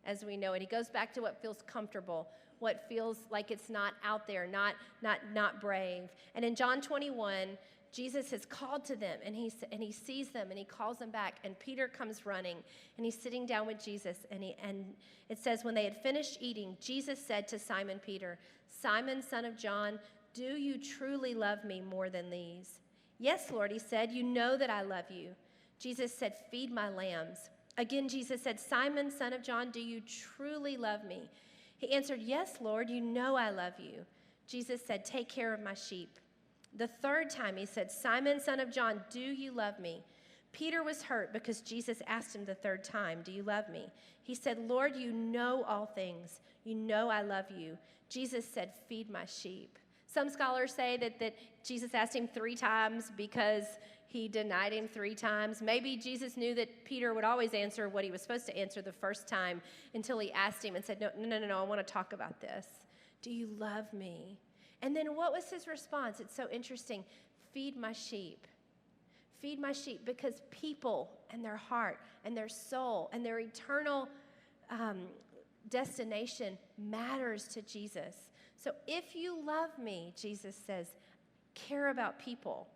as 0.05 0.25
we 0.25 0.37
know 0.37 0.53
it. 0.53 0.61
He 0.61 0.69
goes 0.69 0.89
back 0.89 1.13
to 1.15 1.21
what 1.21 1.43
feels 1.43 1.65
comfortable, 1.67 2.29
what 2.61 2.85
feels 2.89 3.19
like 3.33 3.51
it's 3.51 3.69
not 3.69 3.95
out 4.05 4.29
there, 4.29 4.47
not, 4.47 4.75
not, 5.03 5.19
not 5.35 5.61
brave. 5.61 6.05
And 6.37 6.45
in 6.45 6.55
John 6.55 6.81
21, 6.81 7.59
Jesus 7.93 8.31
has 8.31 8.47
called 8.47 8.85
to 8.85 8.95
them 8.95 9.19
and 9.25 9.35
he, 9.35 9.53
and 9.73 9.83
he 9.83 9.91
sees 9.91 10.29
them 10.31 10.51
and 10.51 10.59
he 10.61 10.65
calls 10.65 10.99
them 10.99 11.11
back. 11.11 11.41
And 11.43 11.59
Peter 11.59 11.89
comes 11.89 12.25
running 12.25 12.59
and 12.97 13.05
he's 13.05 13.21
sitting 13.21 13.45
down 13.45 13.67
with 13.67 13.85
Jesus. 13.85 14.19
And, 14.31 14.41
he, 14.41 14.55
and 14.63 14.85
it 15.29 15.39
says, 15.39 15.65
When 15.65 15.75
they 15.75 15.83
had 15.83 16.01
finished 16.01 16.39
eating, 16.41 16.77
Jesus 16.81 17.19
said 17.19 17.49
to 17.49 17.59
Simon 17.59 17.99
Peter, 17.99 18.39
Simon, 18.69 19.21
son 19.21 19.45
of 19.45 19.57
John, 19.57 19.99
do 20.37 20.61
you 20.61 20.77
truly 20.77 21.35
love 21.35 21.65
me 21.65 21.81
more 21.81 22.11
than 22.11 22.29
these? 22.29 22.81
Yes, 23.19 23.51
Lord, 23.51 23.73
he 23.73 23.79
said, 23.79 24.13
You 24.13 24.23
know 24.23 24.59
that 24.59 24.69
I 24.69 24.83
love 24.83 25.11
you. 25.11 25.31
Jesus 25.79 26.13
said, 26.13 26.35
Feed 26.51 26.71
my 26.71 26.91
lambs. 26.91 27.49
Again, 27.79 28.09
Jesus 28.09 28.43
said, 28.43 28.61
Simon, 28.61 29.11
son 29.11 29.33
of 29.33 29.43
John, 29.43 29.71
do 29.71 29.81
you 29.81 30.03
truly 30.03 30.77
love 30.77 31.05
me? 31.05 31.31
He 31.79 31.91
answered, 31.93 32.21
Yes, 32.21 32.59
Lord, 32.61 32.91
you 32.91 33.01
know 33.01 33.35
I 33.35 33.49
love 33.49 33.75
you. 33.79 34.05
Jesus 34.47 34.85
said, 34.85 35.07
Take 35.07 35.29
care 35.29 35.55
of 35.55 35.63
my 35.63 35.75
sheep. 35.75 36.19
The 36.77 36.89
third 36.89 37.31
time 37.31 37.57
he 37.57 37.65
said, 37.65 37.91
Simon, 37.91 38.39
son 38.39 38.61
of 38.61 38.71
John, 38.71 39.03
do 39.11 39.21
you 39.21 39.53
love 39.53 39.81
me? 39.81 40.05
Peter 40.53 40.83
was 40.83 41.03
hurt 41.03 41.33
because 41.33 41.63
Jesus 41.63 42.03
asked 42.07 42.37
him 42.37 42.45
the 42.45 42.55
third 42.55 42.85
time, 42.85 43.21
Do 43.25 43.33
you 43.33 43.43
love 43.43 43.71
me? 43.71 43.87
He 44.23 44.35
said, 44.35 44.59
Lord, 44.59 44.97
you 44.97 45.13
know 45.13 45.65
all 45.67 45.87
things. 45.87 46.41
You 46.65 46.75
know 46.75 47.09
I 47.09 47.23
love 47.23 47.47
you. 47.57 47.79
Jesus 48.11 48.45
said, 48.47 48.73
Feed 48.87 49.09
my 49.09 49.25
sheep. 49.25 49.79
Some 50.07 50.31
scholars 50.31 50.73
say 50.73 50.97
that, 50.99 51.19
that 51.19 51.37
Jesus 51.65 51.95
asked 51.95 52.15
him 52.15 52.29
three 52.29 52.55
times 52.55 53.13
because 53.17 53.65
he 54.07 54.29
denied 54.29 54.73
him 54.73 54.89
three 54.89 55.15
times. 55.15 55.61
Maybe 55.61 55.97
Jesus 55.97 56.37
knew 56.37 56.55
that 56.55 56.85
Peter 56.85 57.13
would 57.13 57.25
always 57.25 57.53
answer 57.55 57.89
what 57.89 58.05
he 58.05 58.11
was 58.11 58.23
supposed 58.23 58.47
to 58.47 58.57
answer 58.57 58.81
the 58.81 58.93
first 58.93 59.27
time 59.27 59.61
until 59.95 60.19
he 60.19 60.33
asked 60.33 60.65
him 60.65 60.77
and 60.77 60.85
said, 60.85 61.01
No, 61.01 61.11
no, 61.19 61.39
no, 61.39 61.47
no, 61.47 61.59
I 61.59 61.63
want 61.65 61.85
to 61.85 61.93
talk 61.93 62.13
about 62.13 62.41
this. 62.41 62.67
Do 63.21 63.31
you 63.31 63.49
love 63.59 63.93
me? 63.93 64.39
And 64.83 64.95
then 64.95 65.17
what 65.17 65.33
was 65.33 65.51
his 65.51 65.67
response? 65.67 66.21
It's 66.21 66.35
so 66.35 66.49
interesting. 66.51 67.05
Feed 67.53 67.77
my 67.77 67.93
sheep. 67.93 68.47
Feed 69.41 69.59
my 69.61 69.73
sheep 69.73 70.03
because 70.05 70.43
people 70.51 71.11
and 71.31 71.45
their 71.45 71.57
heart 71.57 71.99
and 72.25 72.37
their 72.37 72.49
soul 72.49 73.11
and 73.13 73.25
their 73.25 73.41
eternal 73.41 74.09
um, 74.71 75.07
destination 75.69 76.57
matters 76.79 77.49
to 77.49 77.63
Jesus. 77.63 78.31
So 78.67 78.73
if 78.89 79.15
you 79.15 79.39
love 79.47 79.71
me, 79.81 80.13
Jesus 80.21 80.57
says, 80.67 80.89
care 81.55 81.91
about 81.91 82.19
people 82.19 82.67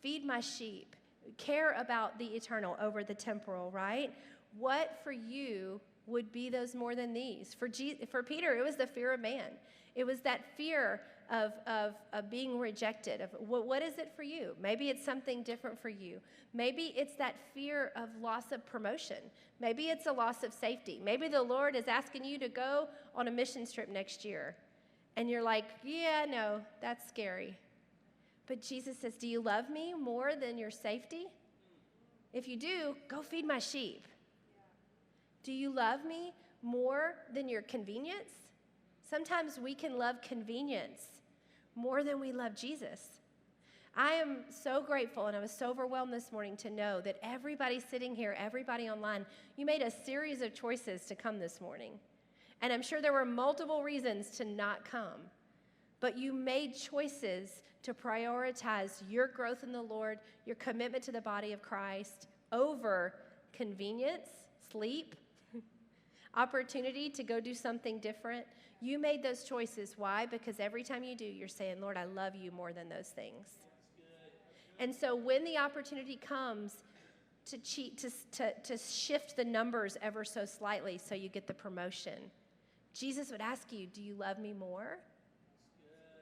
feed 0.00 0.24
my 0.24 0.38
sheep, 0.38 0.94
care 1.36 1.72
about 1.80 2.16
the 2.18 2.26
eternal 2.26 2.76
over 2.80 3.02
the 3.02 3.14
temporal, 3.14 3.72
right? 3.72 4.12
What 4.56 5.00
for 5.02 5.10
you 5.10 5.80
would 6.06 6.30
be 6.30 6.48
those 6.48 6.76
more 6.76 6.94
than 6.94 7.12
these? 7.12 7.54
For, 7.54 7.66
Je- 7.66 7.98
for 8.08 8.22
Peter, 8.22 8.54
it 8.54 8.62
was 8.62 8.76
the 8.76 8.86
fear 8.86 9.14
of 9.14 9.20
man. 9.20 9.50
It 9.96 10.04
was 10.04 10.20
that 10.20 10.42
fear 10.56 11.00
of, 11.30 11.52
of, 11.66 11.94
of 12.12 12.30
being 12.30 12.58
rejected. 12.58 13.20
Of 13.20 13.30
what, 13.38 13.66
what 13.66 13.82
is 13.82 13.98
it 13.98 14.12
for 14.14 14.22
you? 14.22 14.54
Maybe 14.60 14.90
it's 14.90 15.04
something 15.04 15.42
different 15.42 15.80
for 15.80 15.88
you. 15.88 16.20
Maybe 16.52 16.92
it's 16.96 17.14
that 17.14 17.34
fear 17.52 17.90
of 17.96 18.10
loss 18.20 18.52
of 18.52 18.64
promotion. 18.66 19.18
Maybe 19.58 19.84
it's 19.84 20.06
a 20.06 20.12
loss 20.12 20.44
of 20.44 20.52
safety. 20.52 21.00
Maybe 21.02 21.28
the 21.28 21.42
Lord 21.42 21.74
is 21.74 21.88
asking 21.88 22.24
you 22.24 22.38
to 22.38 22.48
go 22.48 22.88
on 23.14 23.26
a 23.26 23.30
mission 23.30 23.66
trip 23.66 23.88
next 23.88 24.24
year. 24.24 24.54
And 25.16 25.30
you're 25.30 25.42
like, 25.42 25.66
yeah, 25.84 26.26
no, 26.28 26.60
that's 26.80 27.06
scary. 27.08 27.56
But 28.46 28.60
Jesus 28.60 28.98
says, 28.98 29.14
Do 29.14 29.26
you 29.26 29.40
love 29.40 29.70
me 29.70 29.94
more 29.94 30.32
than 30.34 30.58
your 30.58 30.70
safety? 30.70 31.26
If 32.32 32.48
you 32.48 32.56
do, 32.56 32.96
go 33.08 33.22
feed 33.22 33.46
my 33.46 33.58
sheep. 33.58 34.06
Do 35.42 35.52
you 35.52 35.72
love 35.72 36.04
me 36.04 36.34
more 36.62 37.14
than 37.32 37.48
your 37.48 37.62
convenience? 37.62 38.30
Sometimes 39.08 39.58
we 39.62 39.74
can 39.74 39.98
love 39.98 40.16
convenience 40.20 41.02
more 41.76 42.02
than 42.02 42.18
we 42.18 42.32
love 42.32 42.56
Jesus. 42.56 43.00
I 43.96 44.14
am 44.14 44.38
so 44.50 44.82
grateful 44.82 45.26
and 45.26 45.36
I 45.36 45.40
was 45.40 45.52
so 45.52 45.70
overwhelmed 45.70 46.12
this 46.12 46.32
morning 46.32 46.56
to 46.58 46.70
know 46.70 47.00
that 47.02 47.18
everybody 47.22 47.78
sitting 47.78 48.14
here, 48.16 48.34
everybody 48.36 48.88
online, 48.88 49.24
you 49.56 49.64
made 49.64 49.82
a 49.82 49.90
series 49.90 50.40
of 50.40 50.52
choices 50.52 51.04
to 51.06 51.14
come 51.14 51.38
this 51.38 51.60
morning. 51.60 51.92
And 52.62 52.72
I'm 52.72 52.82
sure 52.82 53.02
there 53.02 53.12
were 53.12 53.24
multiple 53.24 53.82
reasons 53.82 54.30
to 54.38 54.44
not 54.44 54.84
come, 54.84 55.28
but 56.00 56.16
you 56.16 56.32
made 56.32 56.74
choices 56.74 57.62
to 57.82 57.92
prioritize 57.92 59.02
your 59.08 59.26
growth 59.28 59.62
in 59.62 59.72
the 59.72 59.82
Lord, 59.82 60.18
your 60.46 60.56
commitment 60.56 61.04
to 61.04 61.12
the 61.12 61.20
body 61.20 61.52
of 61.52 61.60
Christ 61.60 62.28
over 62.52 63.14
convenience, 63.52 64.28
sleep, 64.70 65.14
opportunity 66.34 67.10
to 67.10 67.22
go 67.22 67.40
do 67.40 67.54
something 67.54 67.98
different. 67.98 68.46
You 68.80 68.98
made 68.98 69.22
those 69.22 69.44
choices. 69.44 69.94
Why? 69.96 70.26
Because 70.26 70.60
every 70.60 70.82
time 70.82 71.04
you 71.04 71.14
do, 71.14 71.24
you're 71.24 71.48
saying, 71.48 71.80
Lord, 71.80 71.96
I 71.96 72.04
love 72.04 72.34
you 72.34 72.50
more 72.50 72.72
than 72.72 72.88
those 72.88 73.08
things. 73.08 73.58
And 74.78 74.94
so 74.94 75.14
when 75.14 75.44
the 75.44 75.58
opportunity 75.58 76.16
comes 76.16 76.82
to 77.46 77.58
cheat, 77.58 77.98
to, 77.98 78.10
to, 78.32 78.52
to 78.62 78.78
shift 78.78 79.36
the 79.36 79.44
numbers 79.44 79.96
ever 80.02 80.24
so 80.24 80.44
slightly 80.44 80.98
so 80.98 81.14
you 81.14 81.28
get 81.28 81.46
the 81.46 81.54
promotion, 81.54 82.30
Jesus 82.94 83.30
would 83.30 83.40
ask 83.40 83.72
you, 83.72 83.86
Do 83.86 84.00
you 84.00 84.14
love 84.14 84.38
me 84.38 84.52
more? 84.52 84.98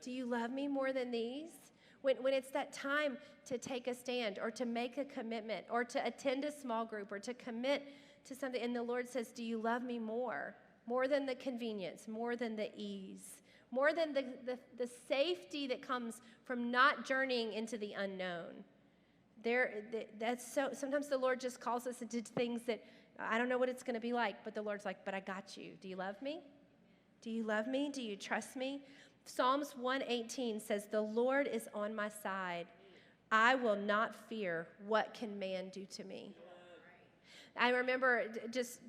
Do 0.03 0.11
you 0.11 0.27
love 0.27 0.51
me 0.51 0.67
more 0.67 0.93
than 0.93 1.11
these? 1.11 1.53
When, 2.01 2.17
when 2.17 2.35
it's 2.35 2.51
that 2.51 2.73
time 2.73 3.17
to 3.47 3.59
take 3.59 3.87
a 3.87 3.95
stand 3.95 4.41
or 4.43 4.51
to 4.51 4.67
make 4.67 4.99
a 4.99 5.05
commitment 5.05 5.67
or 5.71 5.85
to 5.85 6.05
attend 6.05 6.45
a 6.45 6.51
small 6.51 6.85
group 6.85 7.13
or 7.13 7.21
to 7.21 7.33
commit 7.35 7.85
to 8.25 8.35
something, 8.35 8.61
and 8.61 8.75
the 8.75 8.83
Lord 8.83 9.09
says, 9.09 9.29
Do 9.29 9.45
you 9.45 9.59
love 9.59 9.83
me 9.83 9.99
more? 9.99 10.57
More 10.87 11.07
than 11.07 11.27
the 11.27 11.37
convenience, 11.37 12.09
more 12.09 12.35
than 12.35 12.57
the 12.57 12.71
ease, 12.77 13.43
more 13.71 13.93
than 13.93 14.13
the, 14.13 14.25
the, 14.45 14.59
the 14.79 14.91
safety 15.09 15.69
that 15.69 15.81
comes 15.81 16.21
from 16.45 16.73
not 16.73 17.05
journeying 17.05 17.53
into 17.53 17.79
the 17.79 17.93
unknown. 17.93 18.65
There, 19.45 19.85
that's 20.19 20.53
so, 20.53 20.71
sometimes 20.73 21.09
the 21.09 21.19
Lord 21.19 21.41
just 21.41 21.61
calls 21.61 21.87
us 21.87 22.03
into 22.03 22.21
things 22.21 22.63
that 22.63 22.83
I 23.19 23.39
don't 23.39 23.49
know 23.49 23.59
what 23.59 23.69
it's 23.69 23.83
going 23.83 23.95
to 23.95 24.01
be 24.01 24.13
like, 24.13 24.37
but 24.45 24.55
the 24.55 24.63
Lord's 24.63 24.85
like, 24.85 25.05
But 25.05 25.15
I 25.15 25.21
got 25.21 25.57
you. 25.57 25.73
Do 25.81 25.87
you 25.87 25.97
love 25.97 26.21
me? 26.21 26.41
Do 27.23 27.31
you 27.31 27.45
love 27.45 27.69
me? 27.69 27.89
Do 27.89 28.03
you 28.03 28.17
trust 28.17 28.57
me? 28.57 28.83
Psalms 29.25 29.75
118 29.77 30.61
says, 30.61 30.87
The 30.91 31.01
Lord 31.01 31.47
is 31.47 31.69
on 31.73 31.95
my 31.95 32.09
side. 32.09 32.67
I 33.31 33.55
will 33.55 33.77
not 33.77 34.15
fear. 34.29 34.67
What 34.87 35.15
can 35.15 35.39
man 35.39 35.71
do 35.73 35.87
to 35.97 36.05
me? 36.05 36.35
I 37.57 37.71
remember 37.71 38.25
just, 38.51 38.81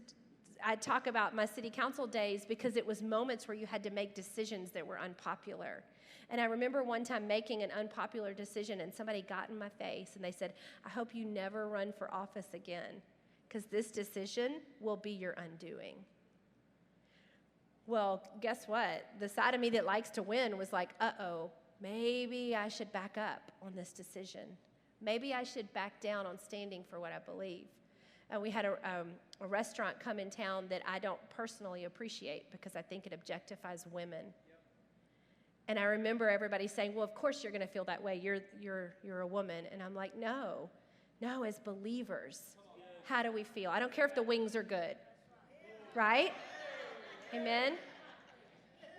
I 0.66 0.76
talk 0.76 1.08
about 1.08 1.36
my 1.36 1.46
city 1.46 1.70
council 1.70 2.08
days 2.08 2.44
because 2.46 2.76
it 2.76 2.86
was 2.86 3.02
moments 3.02 3.48
where 3.48 3.56
you 3.56 3.68
had 3.68 3.84
to 3.84 3.92
make 3.92 4.16
decisions 4.16 4.72
that 4.72 4.86
were 4.86 5.00
unpopular. 5.00 5.84
And 6.30 6.42
I 6.42 6.46
remember 6.46 6.84
one 6.84 7.04
time 7.04 7.28
making 7.28 7.62
an 7.62 7.70
unpopular 7.72 8.34
decision, 8.34 8.82
and 8.82 8.92
somebody 8.92 9.22
got 9.22 9.50
in 9.50 9.60
my 9.60 9.70
face 9.70 10.16
and 10.16 10.24
they 10.24 10.32
said, 10.32 10.54
I 10.86 10.90
hope 10.90 11.14
you 11.14 11.26
never 11.26 11.68
run 11.68 11.94
for 11.96 12.12
office 12.14 12.48
again 12.54 13.02
because 13.48 13.66
this 13.66 13.92
decision 13.92 14.62
will 14.80 14.98
be 14.98 15.12
your 15.12 15.34
undoing. 15.34 15.96
Well, 17.86 18.24
guess 18.42 18.68
what? 18.68 19.06
The 19.20 19.28
side 19.28 19.54
of 19.54 19.60
me 19.60 19.70
that 19.72 19.86
likes 19.86 20.10
to 20.12 20.24
win 20.24 20.58
was 20.58 20.72
like, 20.72 20.92
uh 21.02 21.12
oh, 21.20 21.52
maybe 21.82 22.56
I 22.56 22.70
should 22.70 22.92
back 22.92 23.18
up 23.18 23.52
on 23.62 23.76
this 23.76 23.92
decision. 23.92 24.48
Maybe 25.02 25.34
I 25.34 25.44
should 25.44 25.72
back 25.74 26.00
down 26.00 26.26
on 26.26 26.40
standing 26.40 26.84
for 26.90 27.00
what 27.00 27.12
I 27.12 27.20
believe. 27.20 27.66
And 28.30 28.42
we 28.42 28.50
had 28.50 28.66
a, 28.66 28.72
um, 28.84 29.10
a 29.42 29.48
restaurant 29.48 30.00
come 30.00 30.18
in 30.18 30.30
town 30.30 30.66
that 30.70 30.82
I 30.88 30.98
don't 30.98 31.20
personally 31.30 31.84
appreciate 31.84 32.50
because 32.52 32.76
I 32.76 32.82
think 32.82 33.06
it 33.06 33.14
objectifies 33.14 33.86
women. 33.92 34.26
And 35.68 35.78
I 35.78 35.84
remember 35.84 36.30
everybody 36.30 36.68
saying, 36.68 36.96
Well, 36.96 37.04
of 37.04 37.14
course 37.16 37.44
you're 37.44 37.52
going 37.52 37.62
to 37.62 37.72
feel 37.72 37.84
that 37.86 38.02
way. 38.02 38.20
You're, 38.22 38.40
you're, 38.62 38.96
you're 39.04 39.22
a 39.22 39.28
woman. 39.28 39.66
And 39.72 39.84
I'm 39.84 39.94
like, 39.94 40.18
No, 40.18 40.70
no, 41.22 41.44
as 41.44 41.60
believers, 41.60 42.42
how 43.04 43.24
do 43.24 43.32
we 43.32 43.44
feel? 43.44 43.70
I 43.70 43.80
don't 43.80 43.92
care 43.92 44.06
if 44.06 44.16
the 44.16 44.24
wings 44.24 44.56
are 44.56 44.64
good, 44.64 44.96
right? 45.96 46.34
Amen? 47.34 47.74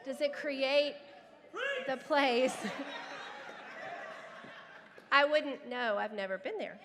Does 0.04 0.20
it 0.20 0.32
create 0.32 0.96
the 1.86 1.96
place? 1.96 2.56
I 5.12 5.24
wouldn't 5.24 5.68
know. 5.68 5.96
I've 5.96 6.12
never 6.12 6.38
been 6.38 6.58
there. 6.58 6.78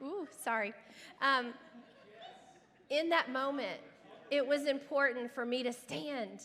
Ooh, 0.00 0.28
sorry. 0.44 0.72
Um, 1.20 1.52
in 2.90 3.08
that 3.08 3.32
moment, 3.32 3.80
it 4.30 4.46
was 4.46 4.66
important 4.66 5.34
for 5.34 5.44
me 5.44 5.64
to 5.64 5.72
stand 5.72 6.42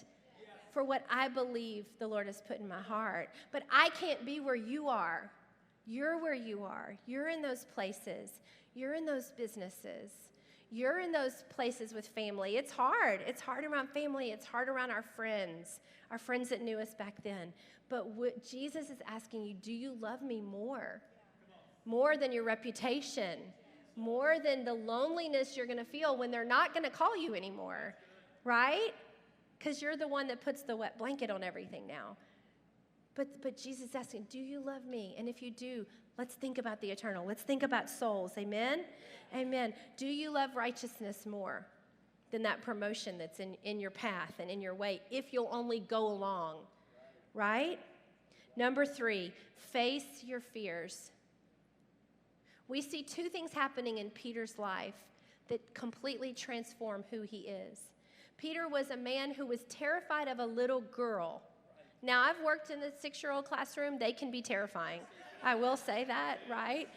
for 0.74 0.84
what 0.84 1.06
I 1.12 1.28
believe 1.28 1.86
the 2.00 2.08
Lord 2.08 2.26
has 2.26 2.42
put 2.42 2.60
in 2.60 2.68
my 2.68 2.82
heart. 2.82 3.30
But 3.52 3.64
I 3.72 3.90
can't 3.90 4.26
be 4.26 4.40
where 4.40 4.56
you 4.56 4.90
are. 4.90 5.30
You're 5.86 6.18
where 6.18 6.34
you 6.34 6.64
are. 6.64 6.98
You're 7.06 7.30
in 7.30 7.44
those 7.44 7.66
places. 7.76 8.32
You're 8.74 8.96
in 8.96 9.06
those 9.06 9.30
businesses. 9.38 10.12
You're 10.76 11.02
in 11.02 11.12
those 11.12 11.44
places 11.50 11.94
with 11.94 12.08
family. 12.08 12.58
It's 12.58 12.72
hard. 12.72 13.22
It's 13.28 13.40
hard 13.40 13.64
around 13.64 13.90
family. 13.90 14.32
It's 14.32 14.44
hard 14.44 14.68
around 14.68 14.90
our 14.90 15.04
friends, 15.04 15.80
our 16.10 16.18
friends 16.18 16.50
that 16.50 16.64
knew 16.64 16.80
us 16.80 16.96
back 16.96 17.24
then. 17.24 17.54
But 17.90 18.08
what 18.08 18.44
Jesus 18.44 18.90
is 18.90 18.98
asking 19.08 19.44
you, 19.44 19.54
do 19.54 19.72
you 19.72 19.96
love 20.02 20.24
me 20.24 20.42
more? 20.42 21.00
More 21.86 22.18
than 22.18 22.32
your 22.32 22.44
reputation, 22.44 23.38
more 23.96 24.38
than 24.44 24.66
the 24.66 24.74
loneliness 24.74 25.56
you're 25.56 25.68
going 25.68 25.78
to 25.78 25.86
feel 25.86 26.18
when 26.18 26.32
they're 26.32 26.44
not 26.44 26.74
going 26.74 26.86
to 26.86 26.90
call 26.90 27.16
you 27.16 27.36
anymore, 27.36 27.94
right? 28.44 28.96
Because 29.60 29.80
you're 29.80 29.96
the 29.96 30.08
one 30.08 30.26
that 30.26 30.42
puts 30.42 30.64
the 30.64 30.76
wet 30.76 30.98
blanket 30.98 31.30
on 31.30 31.44
everything 31.44 31.86
now. 31.86 32.18
But, 33.14 33.44
but 33.44 33.62
Jesus 33.62 33.90
is 33.90 33.96
asking, 33.96 34.26
Do 34.32 34.40
you 34.40 34.60
love 34.60 34.86
me? 34.86 35.14
And 35.20 35.30
if 35.30 35.44
you 35.44 35.52
do, 35.52 35.86
let's 36.17 36.36
think 36.36 36.58
about 36.58 36.82
the 36.82 36.89
eternal. 36.89 37.26
Let's 37.26 37.43
think 37.43 37.63
about 37.63 37.89
souls. 37.89 38.34
Amen? 38.38 38.82
Amen. 39.36 39.73
Do 39.97 40.08
you 40.08 40.32
love 40.32 40.56
righteousness 40.56 41.26
more 41.26 41.65
than 42.32 42.43
that 42.43 42.62
promotion 42.62 43.17
that's 43.17 43.39
in, 43.39 43.56
in 43.63 43.80
your 43.80 43.91
path 43.91 44.34
and 44.39 44.49
in 44.49 44.62
your 44.62 44.76
way 44.76 45.02
if 45.12 45.34
you'll 45.34 45.49
only 45.52 45.80
go 45.80 46.06
along? 46.06 46.58
Right? 47.34 47.80
Number 48.56 48.86
three, 48.86 49.34
face 49.71 50.23
your 50.23 50.39
fears. 50.39 51.12
We 52.67 52.82
see 52.82 53.04
two 53.04 53.30
things 53.30 53.54
happening 53.54 53.97
in 53.97 54.10
Peter's 54.12 54.58
life 54.58 54.95
that 55.49 55.73
completely 55.73 56.34
transform 56.34 57.04
who 57.10 57.23
he 57.23 57.39
is. 57.39 57.80
Peter 58.38 58.67
was 58.67 58.89
a 58.89 58.97
man 58.97 59.34
who 59.34 59.45
was 59.45 59.63
terrified 59.69 60.28
of 60.28 60.39
a 60.39 60.45
little 60.45 60.82
girl 60.82 61.41
now, 62.06 62.21
I've 62.21 62.41
worked 62.43 62.69
in 62.69 62.82
the 62.82 62.91
six 62.99 63.23
year 63.23 63.32
old 63.32 63.45
classroom, 63.45 63.97
they 63.97 64.12
can 64.12 64.30
be 64.30 64.41
terrifying. 64.41 64.99
I 65.44 65.56
will 65.56 65.78
say 65.78 66.06
that, 66.06 66.38
right? 66.50 66.88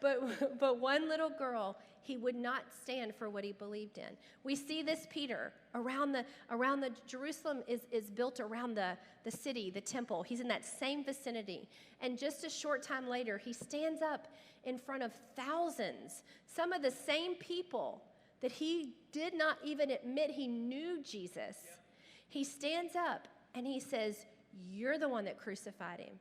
But, 0.00 0.58
but 0.60 0.78
one 0.78 1.08
little 1.08 1.30
girl, 1.30 1.76
he 2.02 2.16
would 2.16 2.34
not 2.34 2.62
stand 2.82 3.14
for 3.14 3.30
what 3.30 3.44
he 3.44 3.52
believed 3.52 3.98
in. 3.98 4.16
We 4.44 4.56
see 4.56 4.82
this 4.82 5.06
Peter 5.10 5.52
around 5.74 6.12
the 6.12 6.24
around 6.50 6.80
the 6.80 6.90
Jerusalem 7.06 7.62
is, 7.68 7.82
is 7.90 8.10
built 8.10 8.40
around 8.40 8.74
the, 8.74 8.96
the 9.24 9.30
city, 9.30 9.70
the 9.70 9.80
temple. 9.80 10.22
He's 10.22 10.40
in 10.40 10.48
that 10.48 10.64
same 10.64 11.04
vicinity. 11.04 11.68
And 12.00 12.18
just 12.18 12.44
a 12.44 12.50
short 12.50 12.82
time 12.82 13.08
later, 13.08 13.38
he 13.38 13.52
stands 13.52 14.02
up 14.02 14.28
in 14.64 14.78
front 14.78 15.02
of 15.02 15.12
thousands, 15.36 16.22
some 16.46 16.72
of 16.72 16.82
the 16.82 16.90
same 16.90 17.34
people 17.36 18.02
that 18.40 18.52
he 18.52 18.94
did 19.12 19.34
not 19.34 19.56
even 19.64 19.90
admit 19.90 20.30
he 20.30 20.48
knew 20.48 21.02
Jesus. 21.02 21.56
He 22.28 22.42
stands 22.44 22.96
up 22.96 23.28
and 23.54 23.66
he 23.66 23.78
says, 23.78 24.26
you're 24.68 24.98
the 24.98 25.08
one 25.08 25.24
that 25.24 25.38
crucified 25.38 26.00
him. 26.00 26.18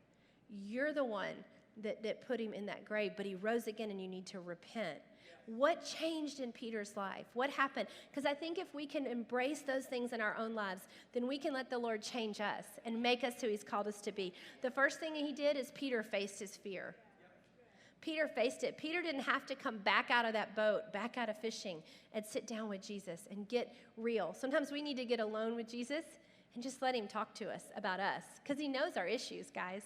You're 0.51 0.93
the 0.93 1.03
one 1.03 1.35
that, 1.83 2.03
that 2.03 2.27
put 2.27 2.39
him 2.39 2.53
in 2.53 2.65
that 2.67 2.85
grave, 2.85 3.13
but 3.15 3.25
he 3.25 3.35
rose 3.35 3.67
again 3.67 3.89
and 3.89 4.01
you 4.01 4.07
need 4.07 4.25
to 4.27 4.39
repent. 4.39 4.99
What 5.47 5.83
changed 5.83 6.39
in 6.39 6.51
Peter's 6.51 6.95
life? 6.95 7.25
What 7.33 7.49
happened? 7.49 7.87
Because 8.09 8.25
I 8.25 8.33
think 8.33 8.57
if 8.57 8.73
we 8.73 8.85
can 8.85 9.07
embrace 9.07 9.61
those 9.61 9.85
things 9.85 10.13
in 10.13 10.21
our 10.21 10.35
own 10.37 10.53
lives, 10.53 10.83
then 11.13 11.27
we 11.27 11.37
can 11.37 11.53
let 11.53 11.69
the 11.69 11.79
Lord 11.79 12.01
change 12.01 12.39
us 12.39 12.65
and 12.85 13.01
make 13.01 13.23
us 13.23 13.41
who 13.41 13.47
he's 13.47 13.63
called 13.63 13.87
us 13.87 14.01
to 14.01 14.11
be. 14.11 14.33
The 14.61 14.71
first 14.71 14.99
thing 14.99 15.15
he 15.15 15.33
did 15.33 15.57
is 15.57 15.71
Peter 15.73 16.03
faced 16.03 16.39
his 16.39 16.55
fear. 16.55 16.95
Peter 18.01 18.27
faced 18.27 18.63
it. 18.63 18.77
Peter 18.77 19.01
didn't 19.01 19.21
have 19.21 19.45
to 19.45 19.55
come 19.55 19.77
back 19.79 20.09
out 20.09 20.25
of 20.25 20.33
that 20.33 20.55
boat, 20.55 20.91
back 20.91 21.17
out 21.17 21.29
of 21.29 21.37
fishing, 21.37 21.83
and 22.13 22.25
sit 22.25 22.47
down 22.47 22.67
with 22.67 22.85
Jesus 22.85 23.27
and 23.29 23.47
get 23.47 23.75
real. 23.95 24.33
Sometimes 24.33 24.71
we 24.71 24.81
need 24.81 24.97
to 24.97 25.05
get 25.05 25.19
alone 25.19 25.55
with 25.55 25.69
Jesus 25.69 26.03
and 26.55 26.63
just 26.63 26.81
let 26.81 26.95
Him 26.95 27.07
talk 27.07 27.33
to 27.35 27.49
us 27.49 27.65
about 27.77 27.99
us 27.99 28.23
because 28.43 28.59
He 28.59 28.67
knows 28.67 28.97
our 28.97 29.07
issues, 29.07 29.51
guys. 29.51 29.83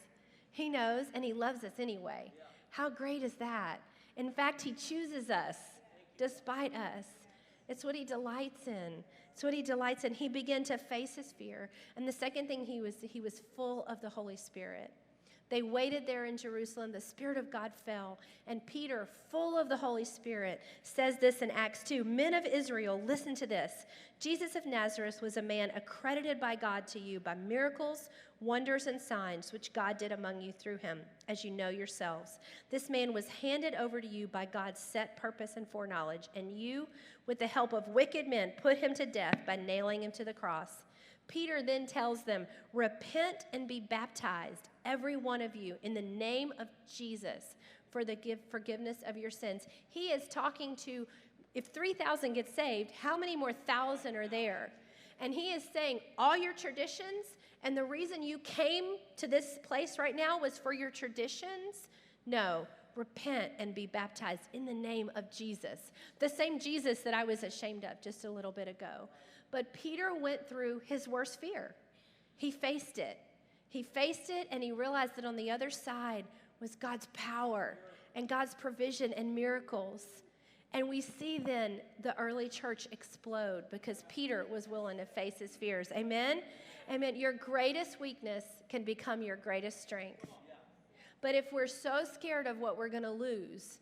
He 0.56 0.70
knows 0.70 1.08
and 1.14 1.22
He 1.22 1.34
loves 1.34 1.66
us 1.66 1.74
anyway. 1.80 2.32
How 2.70 2.90
great 2.90 3.24
is 3.24 3.34
that? 3.34 3.80
In 4.16 4.32
fact, 4.32 4.62
He 4.62 4.72
chooses 4.72 5.30
us 5.30 5.58
despite 6.18 6.74
us. 6.74 7.04
It's 7.68 7.84
what 7.84 7.94
He 7.94 8.06
delights 8.06 8.66
in. 8.68 9.04
It's 9.34 9.44
what 9.44 9.54
He 9.54 9.62
delights 9.62 10.06
in. 10.06 10.14
He 10.14 10.30
began 10.30 10.64
to 10.64 10.78
face 10.78 11.16
His 11.16 11.34
fear. 11.34 11.70
And 11.98 12.08
the 12.08 12.14
second 12.14 12.48
thing, 12.48 12.64
He 12.64 12.80
was, 12.80 12.96
he 13.02 13.20
was 13.20 13.42
full 13.58 13.84
of 13.86 14.00
the 14.00 14.10
Holy 14.10 14.38
Spirit. 14.38 14.92
They 15.50 15.62
waited 15.62 16.08
there 16.08 16.26
in 16.26 16.38
Jerusalem. 16.38 16.92
The 16.92 17.00
Spirit 17.00 17.38
of 17.38 17.52
God 17.52 17.72
fell. 17.86 18.20
And 18.48 18.66
Peter, 18.66 19.08
full 19.30 19.60
of 19.60 19.70
the 19.70 19.78
Holy 19.78 20.06
Spirit, 20.06 20.62
says 20.82 21.20
this 21.20 21.42
in 21.42 21.52
Acts 21.52 21.84
2 21.84 22.04
Men 22.04 22.34
of 22.34 22.46
Israel, 22.46 23.02
listen 23.06 23.36
to 23.36 23.46
this. 23.46 23.86
Jesus 24.20 24.56
of 24.56 24.66
Nazareth 24.66 25.22
was 25.22 25.38
a 25.38 25.42
man 25.42 25.72
accredited 25.76 26.40
by 26.40 26.56
God 26.56 26.88
to 26.88 27.00
you 27.00 27.20
by 27.20 27.36
miracles, 27.36 28.10
wonders, 28.40 28.88
and 28.88 29.00
signs 29.00 29.52
which 29.52 29.74
God 29.74 29.98
did 29.98 30.12
among 30.12 30.42
you 30.42 30.52
through 30.52 30.78
him, 30.78 31.02
as 31.28 31.44
you 31.44 31.52
know 31.52 31.70
yourselves. 31.70 32.40
This 32.72 32.90
man 32.90 33.14
was 33.14 33.28
handed 33.28 33.76
over 33.76 34.02
to 34.02 34.08
you 34.08 34.28
by 34.28 34.46
God's 34.46 34.80
set 34.80 35.18
purpose 35.18 35.58
and 35.58 35.68
foreknowledge, 35.68 36.30
and 36.36 36.58
you, 36.58 36.88
with 37.28 37.40
the 37.40 37.48
help 37.48 37.74
of 37.74 37.88
wicked 37.90 38.28
men, 38.28 38.54
put 38.62 38.78
him 38.78 38.94
to 38.96 39.06
death 39.06 39.40
by 39.46 39.58
nailing 39.58 40.02
him 40.02 40.12
to 40.14 40.26
the 40.26 40.34
cross. 40.34 40.85
Peter 41.28 41.62
then 41.62 41.88
tells 41.88 42.24
them, 42.24 42.48
Repent 42.74 43.46
and 43.54 43.68
be 43.68 43.80
baptized, 43.80 44.70
every 44.86 45.16
one 45.16 45.42
of 45.42 45.56
you, 45.56 45.76
in 45.84 45.94
the 45.94 46.02
name 46.02 46.54
of 46.60 46.68
Jesus 46.94 47.56
for 47.90 48.04
the 48.04 48.18
forgiveness 48.50 48.98
of 49.08 49.16
your 49.16 49.32
sins. 49.32 49.68
He 49.90 50.08
is 50.08 50.28
talking 50.28 50.76
to, 50.78 51.08
if 51.54 51.68
3,000 51.68 52.34
get 52.34 52.54
saved, 52.54 52.92
how 52.92 53.18
many 53.18 53.38
more 53.38 53.54
thousand 53.54 54.18
are 54.18 54.28
there? 54.28 54.74
And 55.22 55.34
he 55.34 55.54
is 55.54 55.64
saying, 55.72 56.02
All 56.18 56.36
your 56.36 56.52
traditions 56.52 57.38
and 57.64 57.76
the 57.76 57.86
reason 57.86 58.22
you 58.22 58.40
came 58.40 58.98
to 59.16 59.28
this 59.28 59.60
place 59.66 59.98
right 59.98 60.16
now 60.16 60.38
was 60.38 60.58
for 60.58 60.74
your 60.74 60.92
traditions, 60.92 61.88
no, 62.26 62.68
repent 62.96 63.54
and 63.60 63.74
be 63.74 63.88
baptized 63.88 64.50
in 64.54 64.66
the 64.66 64.74
name 64.74 65.10
of 65.16 65.32
Jesus. 65.32 65.92
The 66.20 66.30
same 66.30 66.60
Jesus 66.60 67.00
that 67.00 67.14
I 67.14 67.24
was 67.24 67.44
ashamed 67.44 67.84
of 67.86 68.02
just 68.02 68.26
a 68.26 68.30
little 68.30 68.52
bit 68.52 68.68
ago. 68.68 69.10
But 69.56 69.72
Peter 69.72 70.14
went 70.14 70.50
through 70.50 70.82
his 70.84 71.08
worst 71.08 71.40
fear. 71.40 71.76
He 72.36 72.52
faced 72.52 72.98
it. 72.98 73.18
He 73.70 73.84
faced 73.84 74.30
it 74.30 74.50
and 74.52 74.62
he 74.62 74.74
realized 74.74 75.16
that 75.16 75.24
on 75.24 75.38
the 75.38 75.50
other 75.50 75.70
side 75.70 76.26
was 76.60 76.76
God's 76.76 77.08
power 77.14 77.78
and 78.16 78.28
God's 78.28 78.54
provision 78.54 79.14
and 79.14 79.34
miracles. 79.34 80.04
And 80.74 80.90
we 80.90 81.00
see 81.00 81.38
then 81.38 81.80
the 82.02 82.14
early 82.18 82.50
church 82.50 82.86
explode 82.92 83.64
because 83.72 84.04
Peter 84.10 84.46
was 84.52 84.68
willing 84.68 84.98
to 84.98 85.06
face 85.06 85.40
his 85.40 85.56
fears. 85.56 85.88
Amen? 85.94 86.42
Amen. 86.92 87.16
Your 87.16 87.32
greatest 87.32 87.98
weakness 87.98 88.44
can 88.68 88.84
become 88.84 89.22
your 89.22 89.38
greatest 89.38 89.82
strength. 89.82 90.26
But 91.22 91.34
if 91.34 91.54
we're 91.54 91.68
so 91.68 92.04
scared 92.14 92.46
of 92.46 92.60
what 92.60 92.78
we're 92.78 92.90
going 92.90 93.04
to 93.04 93.10
lose, 93.10 93.78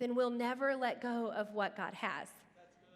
then 0.00 0.16
we'll 0.16 0.30
never 0.30 0.74
let 0.74 1.00
go 1.00 1.30
of 1.30 1.54
what 1.54 1.76
God 1.76 1.94
has. 1.94 2.26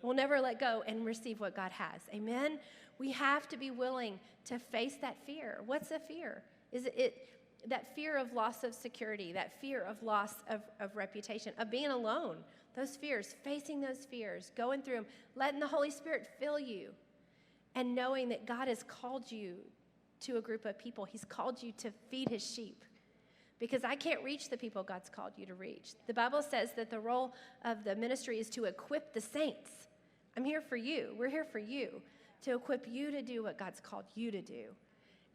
We'll 0.02 0.14
never 0.14 0.40
let 0.40 0.58
go 0.58 0.82
and 0.86 1.04
receive 1.04 1.40
what 1.40 1.54
God 1.54 1.72
has. 1.72 2.02
Amen? 2.12 2.58
We 2.98 3.12
have 3.12 3.48
to 3.48 3.56
be 3.56 3.70
willing 3.70 4.18
to 4.46 4.58
face 4.58 4.96
that 5.00 5.16
fear. 5.26 5.60
What's 5.66 5.90
a 5.90 5.98
fear? 5.98 6.42
Is 6.72 6.86
it, 6.86 6.94
it 6.96 7.28
that 7.68 7.94
fear 7.94 8.16
of 8.16 8.32
loss 8.32 8.64
of 8.64 8.74
security, 8.74 9.32
that 9.32 9.60
fear 9.60 9.82
of 9.82 10.02
loss 10.02 10.34
of, 10.48 10.62
of 10.80 10.94
reputation, 10.96 11.52
of 11.58 11.70
being 11.70 11.90
alone? 11.90 12.36
Those 12.74 12.96
fears, 12.96 13.34
facing 13.42 13.80
those 13.80 14.04
fears, 14.04 14.52
going 14.56 14.82
through 14.82 14.96
them, 14.96 15.06
letting 15.34 15.60
the 15.60 15.66
Holy 15.66 15.90
Spirit 15.90 16.28
fill 16.38 16.58
you, 16.58 16.90
and 17.74 17.94
knowing 17.94 18.28
that 18.28 18.46
God 18.46 18.68
has 18.68 18.82
called 18.82 19.32
you 19.32 19.56
to 20.20 20.36
a 20.36 20.40
group 20.40 20.64
of 20.64 20.78
people. 20.78 21.04
He's 21.04 21.24
called 21.24 21.62
you 21.62 21.72
to 21.78 21.90
feed 22.10 22.28
his 22.28 22.44
sheep 22.44 22.84
because 23.58 23.84
I 23.84 23.94
can't 23.94 24.22
reach 24.22 24.50
the 24.50 24.56
people 24.56 24.82
God's 24.82 25.08
called 25.08 25.32
you 25.36 25.46
to 25.46 25.54
reach. 25.54 25.94
The 26.06 26.14
Bible 26.14 26.42
says 26.42 26.70
that 26.76 26.90
the 26.90 27.00
role 27.00 27.34
of 27.64 27.84
the 27.84 27.94
ministry 27.94 28.38
is 28.38 28.50
to 28.50 28.64
equip 28.64 29.14
the 29.14 29.20
saints. 29.20 29.70
I'm 30.36 30.44
here 30.44 30.60
for 30.60 30.76
you. 30.76 31.14
We're 31.18 31.30
here 31.30 31.44
for 31.44 31.58
you 31.58 32.02
to 32.42 32.54
equip 32.54 32.86
you 32.88 33.10
to 33.10 33.22
do 33.22 33.42
what 33.42 33.58
God's 33.58 33.80
called 33.80 34.04
you 34.14 34.30
to 34.30 34.42
do. 34.42 34.66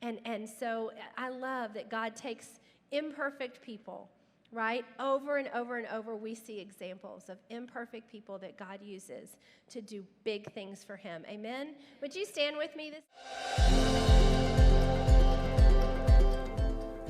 And, 0.01 0.19
and 0.25 0.47
so 0.47 0.91
I 1.17 1.29
love 1.29 1.73
that 1.73 1.89
God 1.89 2.15
takes 2.15 2.59
imperfect 2.91 3.61
people, 3.61 4.09
right? 4.51 4.85
Over 4.99 5.37
and 5.37 5.49
over 5.53 5.77
and 5.77 5.87
over, 5.87 6.15
we 6.15 6.35
see 6.35 6.59
examples 6.59 7.29
of 7.29 7.37
imperfect 7.49 8.11
people 8.11 8.37
that 8.39 8.57
God 8.57 8.79
uses 8.81 9.37
to 9.69 9.81
do 9.81 10.03
big 10.23 10.51
things 10.53 10.83
for 10.83 10.95
Him. 10.95 11.23
Amen? 11.27 11.75
Would 12.01 12.15
you 12.15 12.25
stand 12.25 12.57
with 12.57 12.75
me 12.75 12.91
this? 12.91 14.30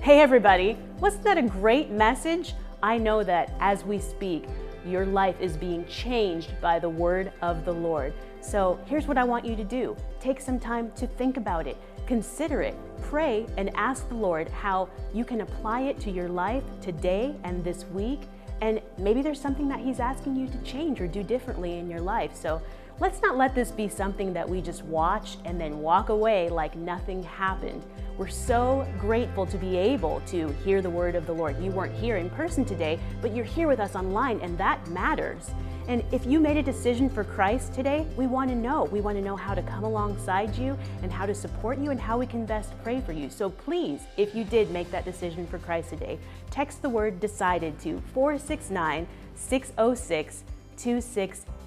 Hey, 0.02 0.20
everybody, 0.20 0.80
wasn't 1.00 1.26
that 1.26 1.38
a 1.38 1.44
great 1.44 1.92
message? 1.92 2.56
I 2.82 2.98
know 2.98 3.24
that 3.24 3.54
as 3.60 3.84
we 3.84 4.00
speak, 4.00 4.46
your 4.84 5.06
life 5.06 5.40
is 5.40 5.56
being 5.56 5.86
changed 5.86 6.60
by 6.60 6.80
the 6.80 6.90
word 6.90 7.32
of 7.44 7.66
the 7.66 7.72
Lord. 7.72 8.12
So 8.42 8.80
here's 8.88 9.06
what 9.06 9.20
I 9.20 9.24
want 9.24 9.46
you 9.46 9.56
to 9.56 9.64
do 9.64 9.96
take 10.20 10.42
some 10.42 10.60
time 10.60 10.92
to 10.94 11.06
think 11.06 11.38
about 11.38 11.68
it, 11.68 11.78
consider 12.08 12.64
it, 12.64 12.76
pray, 13.04 13.46
and 13.58 13.70
ask 13.76 14.10
the 14.10 14.16
Lord 14.16 14.50
how 14.50 14.90
you 15.14 15.24
can 15.24 15.42
apply 15.42 15.82
it 15.82 16.00
to 16.00 16.10
your 16.10 16.30
life 16.30 16.64
today 16.82 17.36
and 17.44 17.64
this 17.64 17.86
week. 17.94 18.22
And 18.62 18.82
maybe 18.98 19.22
there's 19.22 19.40
something 19.40 19.68
that 19.68 19.82
He's 19.82 20.00
asking 20.00 20.36
you 20.36 20.48
to 20.48 20.58
change 20.64 21.00
or 21.00 21.06
do 21.06 21.22
differently 21.22 21.78
in 21.78 21.88
your 21.88 22.02
life. 22.02 22.36
So 22.36 22.60
let's 23.02 23.20
not 23.24 23.36
let 23.36 23.56
this 23.56 23.72
be 23.72 23.90
something 23.90 24.32
that 24.32 24.48
we 24.48 24.62
just 24.62 24.86
watch 24.86 25.38
and 25.46 25.60
then 25.60 25.80
walk 25.80 26.10
away 26.10 26.50
like 26.50 26.76
nothing 26.76 27.24
happened. 27.24 27.84
We're 28.16 28.28
so 28.28 28.88
grateful 29.00 29.48
to 29.48 29.58
be 29.58 29.76
able 29.76 30.22
to 30.28 30.50
hear 30.64 30.84
the 30.84 30.90
word 30.92 31.16
of 31.16 31.26
the 31.26 31.34
Lord. 31.34 31.60
You 31.60 31.72
weren't 31.72 31.96
here 31.96 32.18
in 32.18 32.30
person 32.30 32.64
today, 32.64 33.00
but 33.20 33.36
you're 33.36 33.44
here 33.44 33.68
with 33.68 33.80
us 33.80 33.96
online, 33.96 34.40
and 34.42 34.56
that 34.60 34.88
matters. 34.90 35.50
And 35.88 36.04
if 36.12 36.28
you 36.28 36.40
made 36.40 36.58
a 36.58 36.62
decision 36.62 37.10
for 37.10 37.24
Christ 37.24 37.74
today, 37.74 38.06
we 38.16 38.28
want 38.28 38.52
to 38.52 38.56
know. 38.56 38.84
We 38.84 39.02
want 39.02 39.18
to 39.18 39.24
know 39.24 39.36
how 39.36 39.56
to 39.56 39.64
come 39.64 39.84
alongside 39.84 40.56
you 40.56 40.78
and 41.02 41.12
how 41.12 41.26
to 41.26 41.34
support 41.34 41.80
you 41.80 41.90
and 41.90 42.00
how 42.00 42.20
we 42.20 42.28
can 42.28 42.46
best 42.46 42.72
pray 42.84 43.02
for 43.02 43.14
you. 43.14 43.32
So 43.32 43.50
please, 43.50 44.02
if 44.16 44.36
you 44.36 44.44
did 44.44 44.70
make 44.70 44.92
that 44.92 45.06
decision 45.06 45.48
for 45.48 45.58
Christ 45.58 45.90
today, 45.90 46.20
text 46.52 46.84
the 46.84 46.90
word 46.90 47.20
decided 47.20 47.80
to 47.80 48.00
469 48.14 49.08
606 49.34 50.44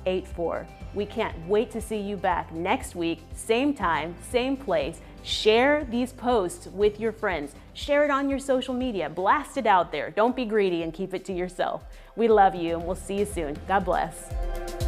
2684. 0.04 0.66
We 0.94 1.06
can't 1.06 1.48
wait 1.48 1.70
to 1.72 1.80
see 1.80 1.98
you 1.98 2.16
back 2.16 2.52
next 2.52 2.94
week, 2.94 3.22
same 3.34 3.74
time, 3.74 4.14
same 4.30 4.56
place. 4.56 5.00
Share 5.22 5.84
these 5.90 6.12
posts 6.12 6.66
with 6.66 7.00
your 7.00 7.12
friends. 7.12 7.54
Share 7.72 8.04
it 8.04 8.10
on 8.10 8.28
your 8.28 8.38
social 8.38 8.74
media. 8.74 9.08
Blast 9.08 9.56
it 9.56 9.66
out 9.66 9.90
there. 9.90 10.10
Don't 10.10 10.36
be 10.36 10.44
greedy 10.44 10.82
and 10.82 10.92
keep 10.92 11.14
it 11.14 11.24
to 11.24 11.32
yourself. 11.32 11.82
We 12.14 12.28
love 12.28 12.54
you 12.54 12.76
and 12.76 12.86
we'll 12.86 12.94
see 12.94 13.18
you 13.18 13.24
soon. 13.24 13.56
God 13.66 13.84
bless. 13.84 14.83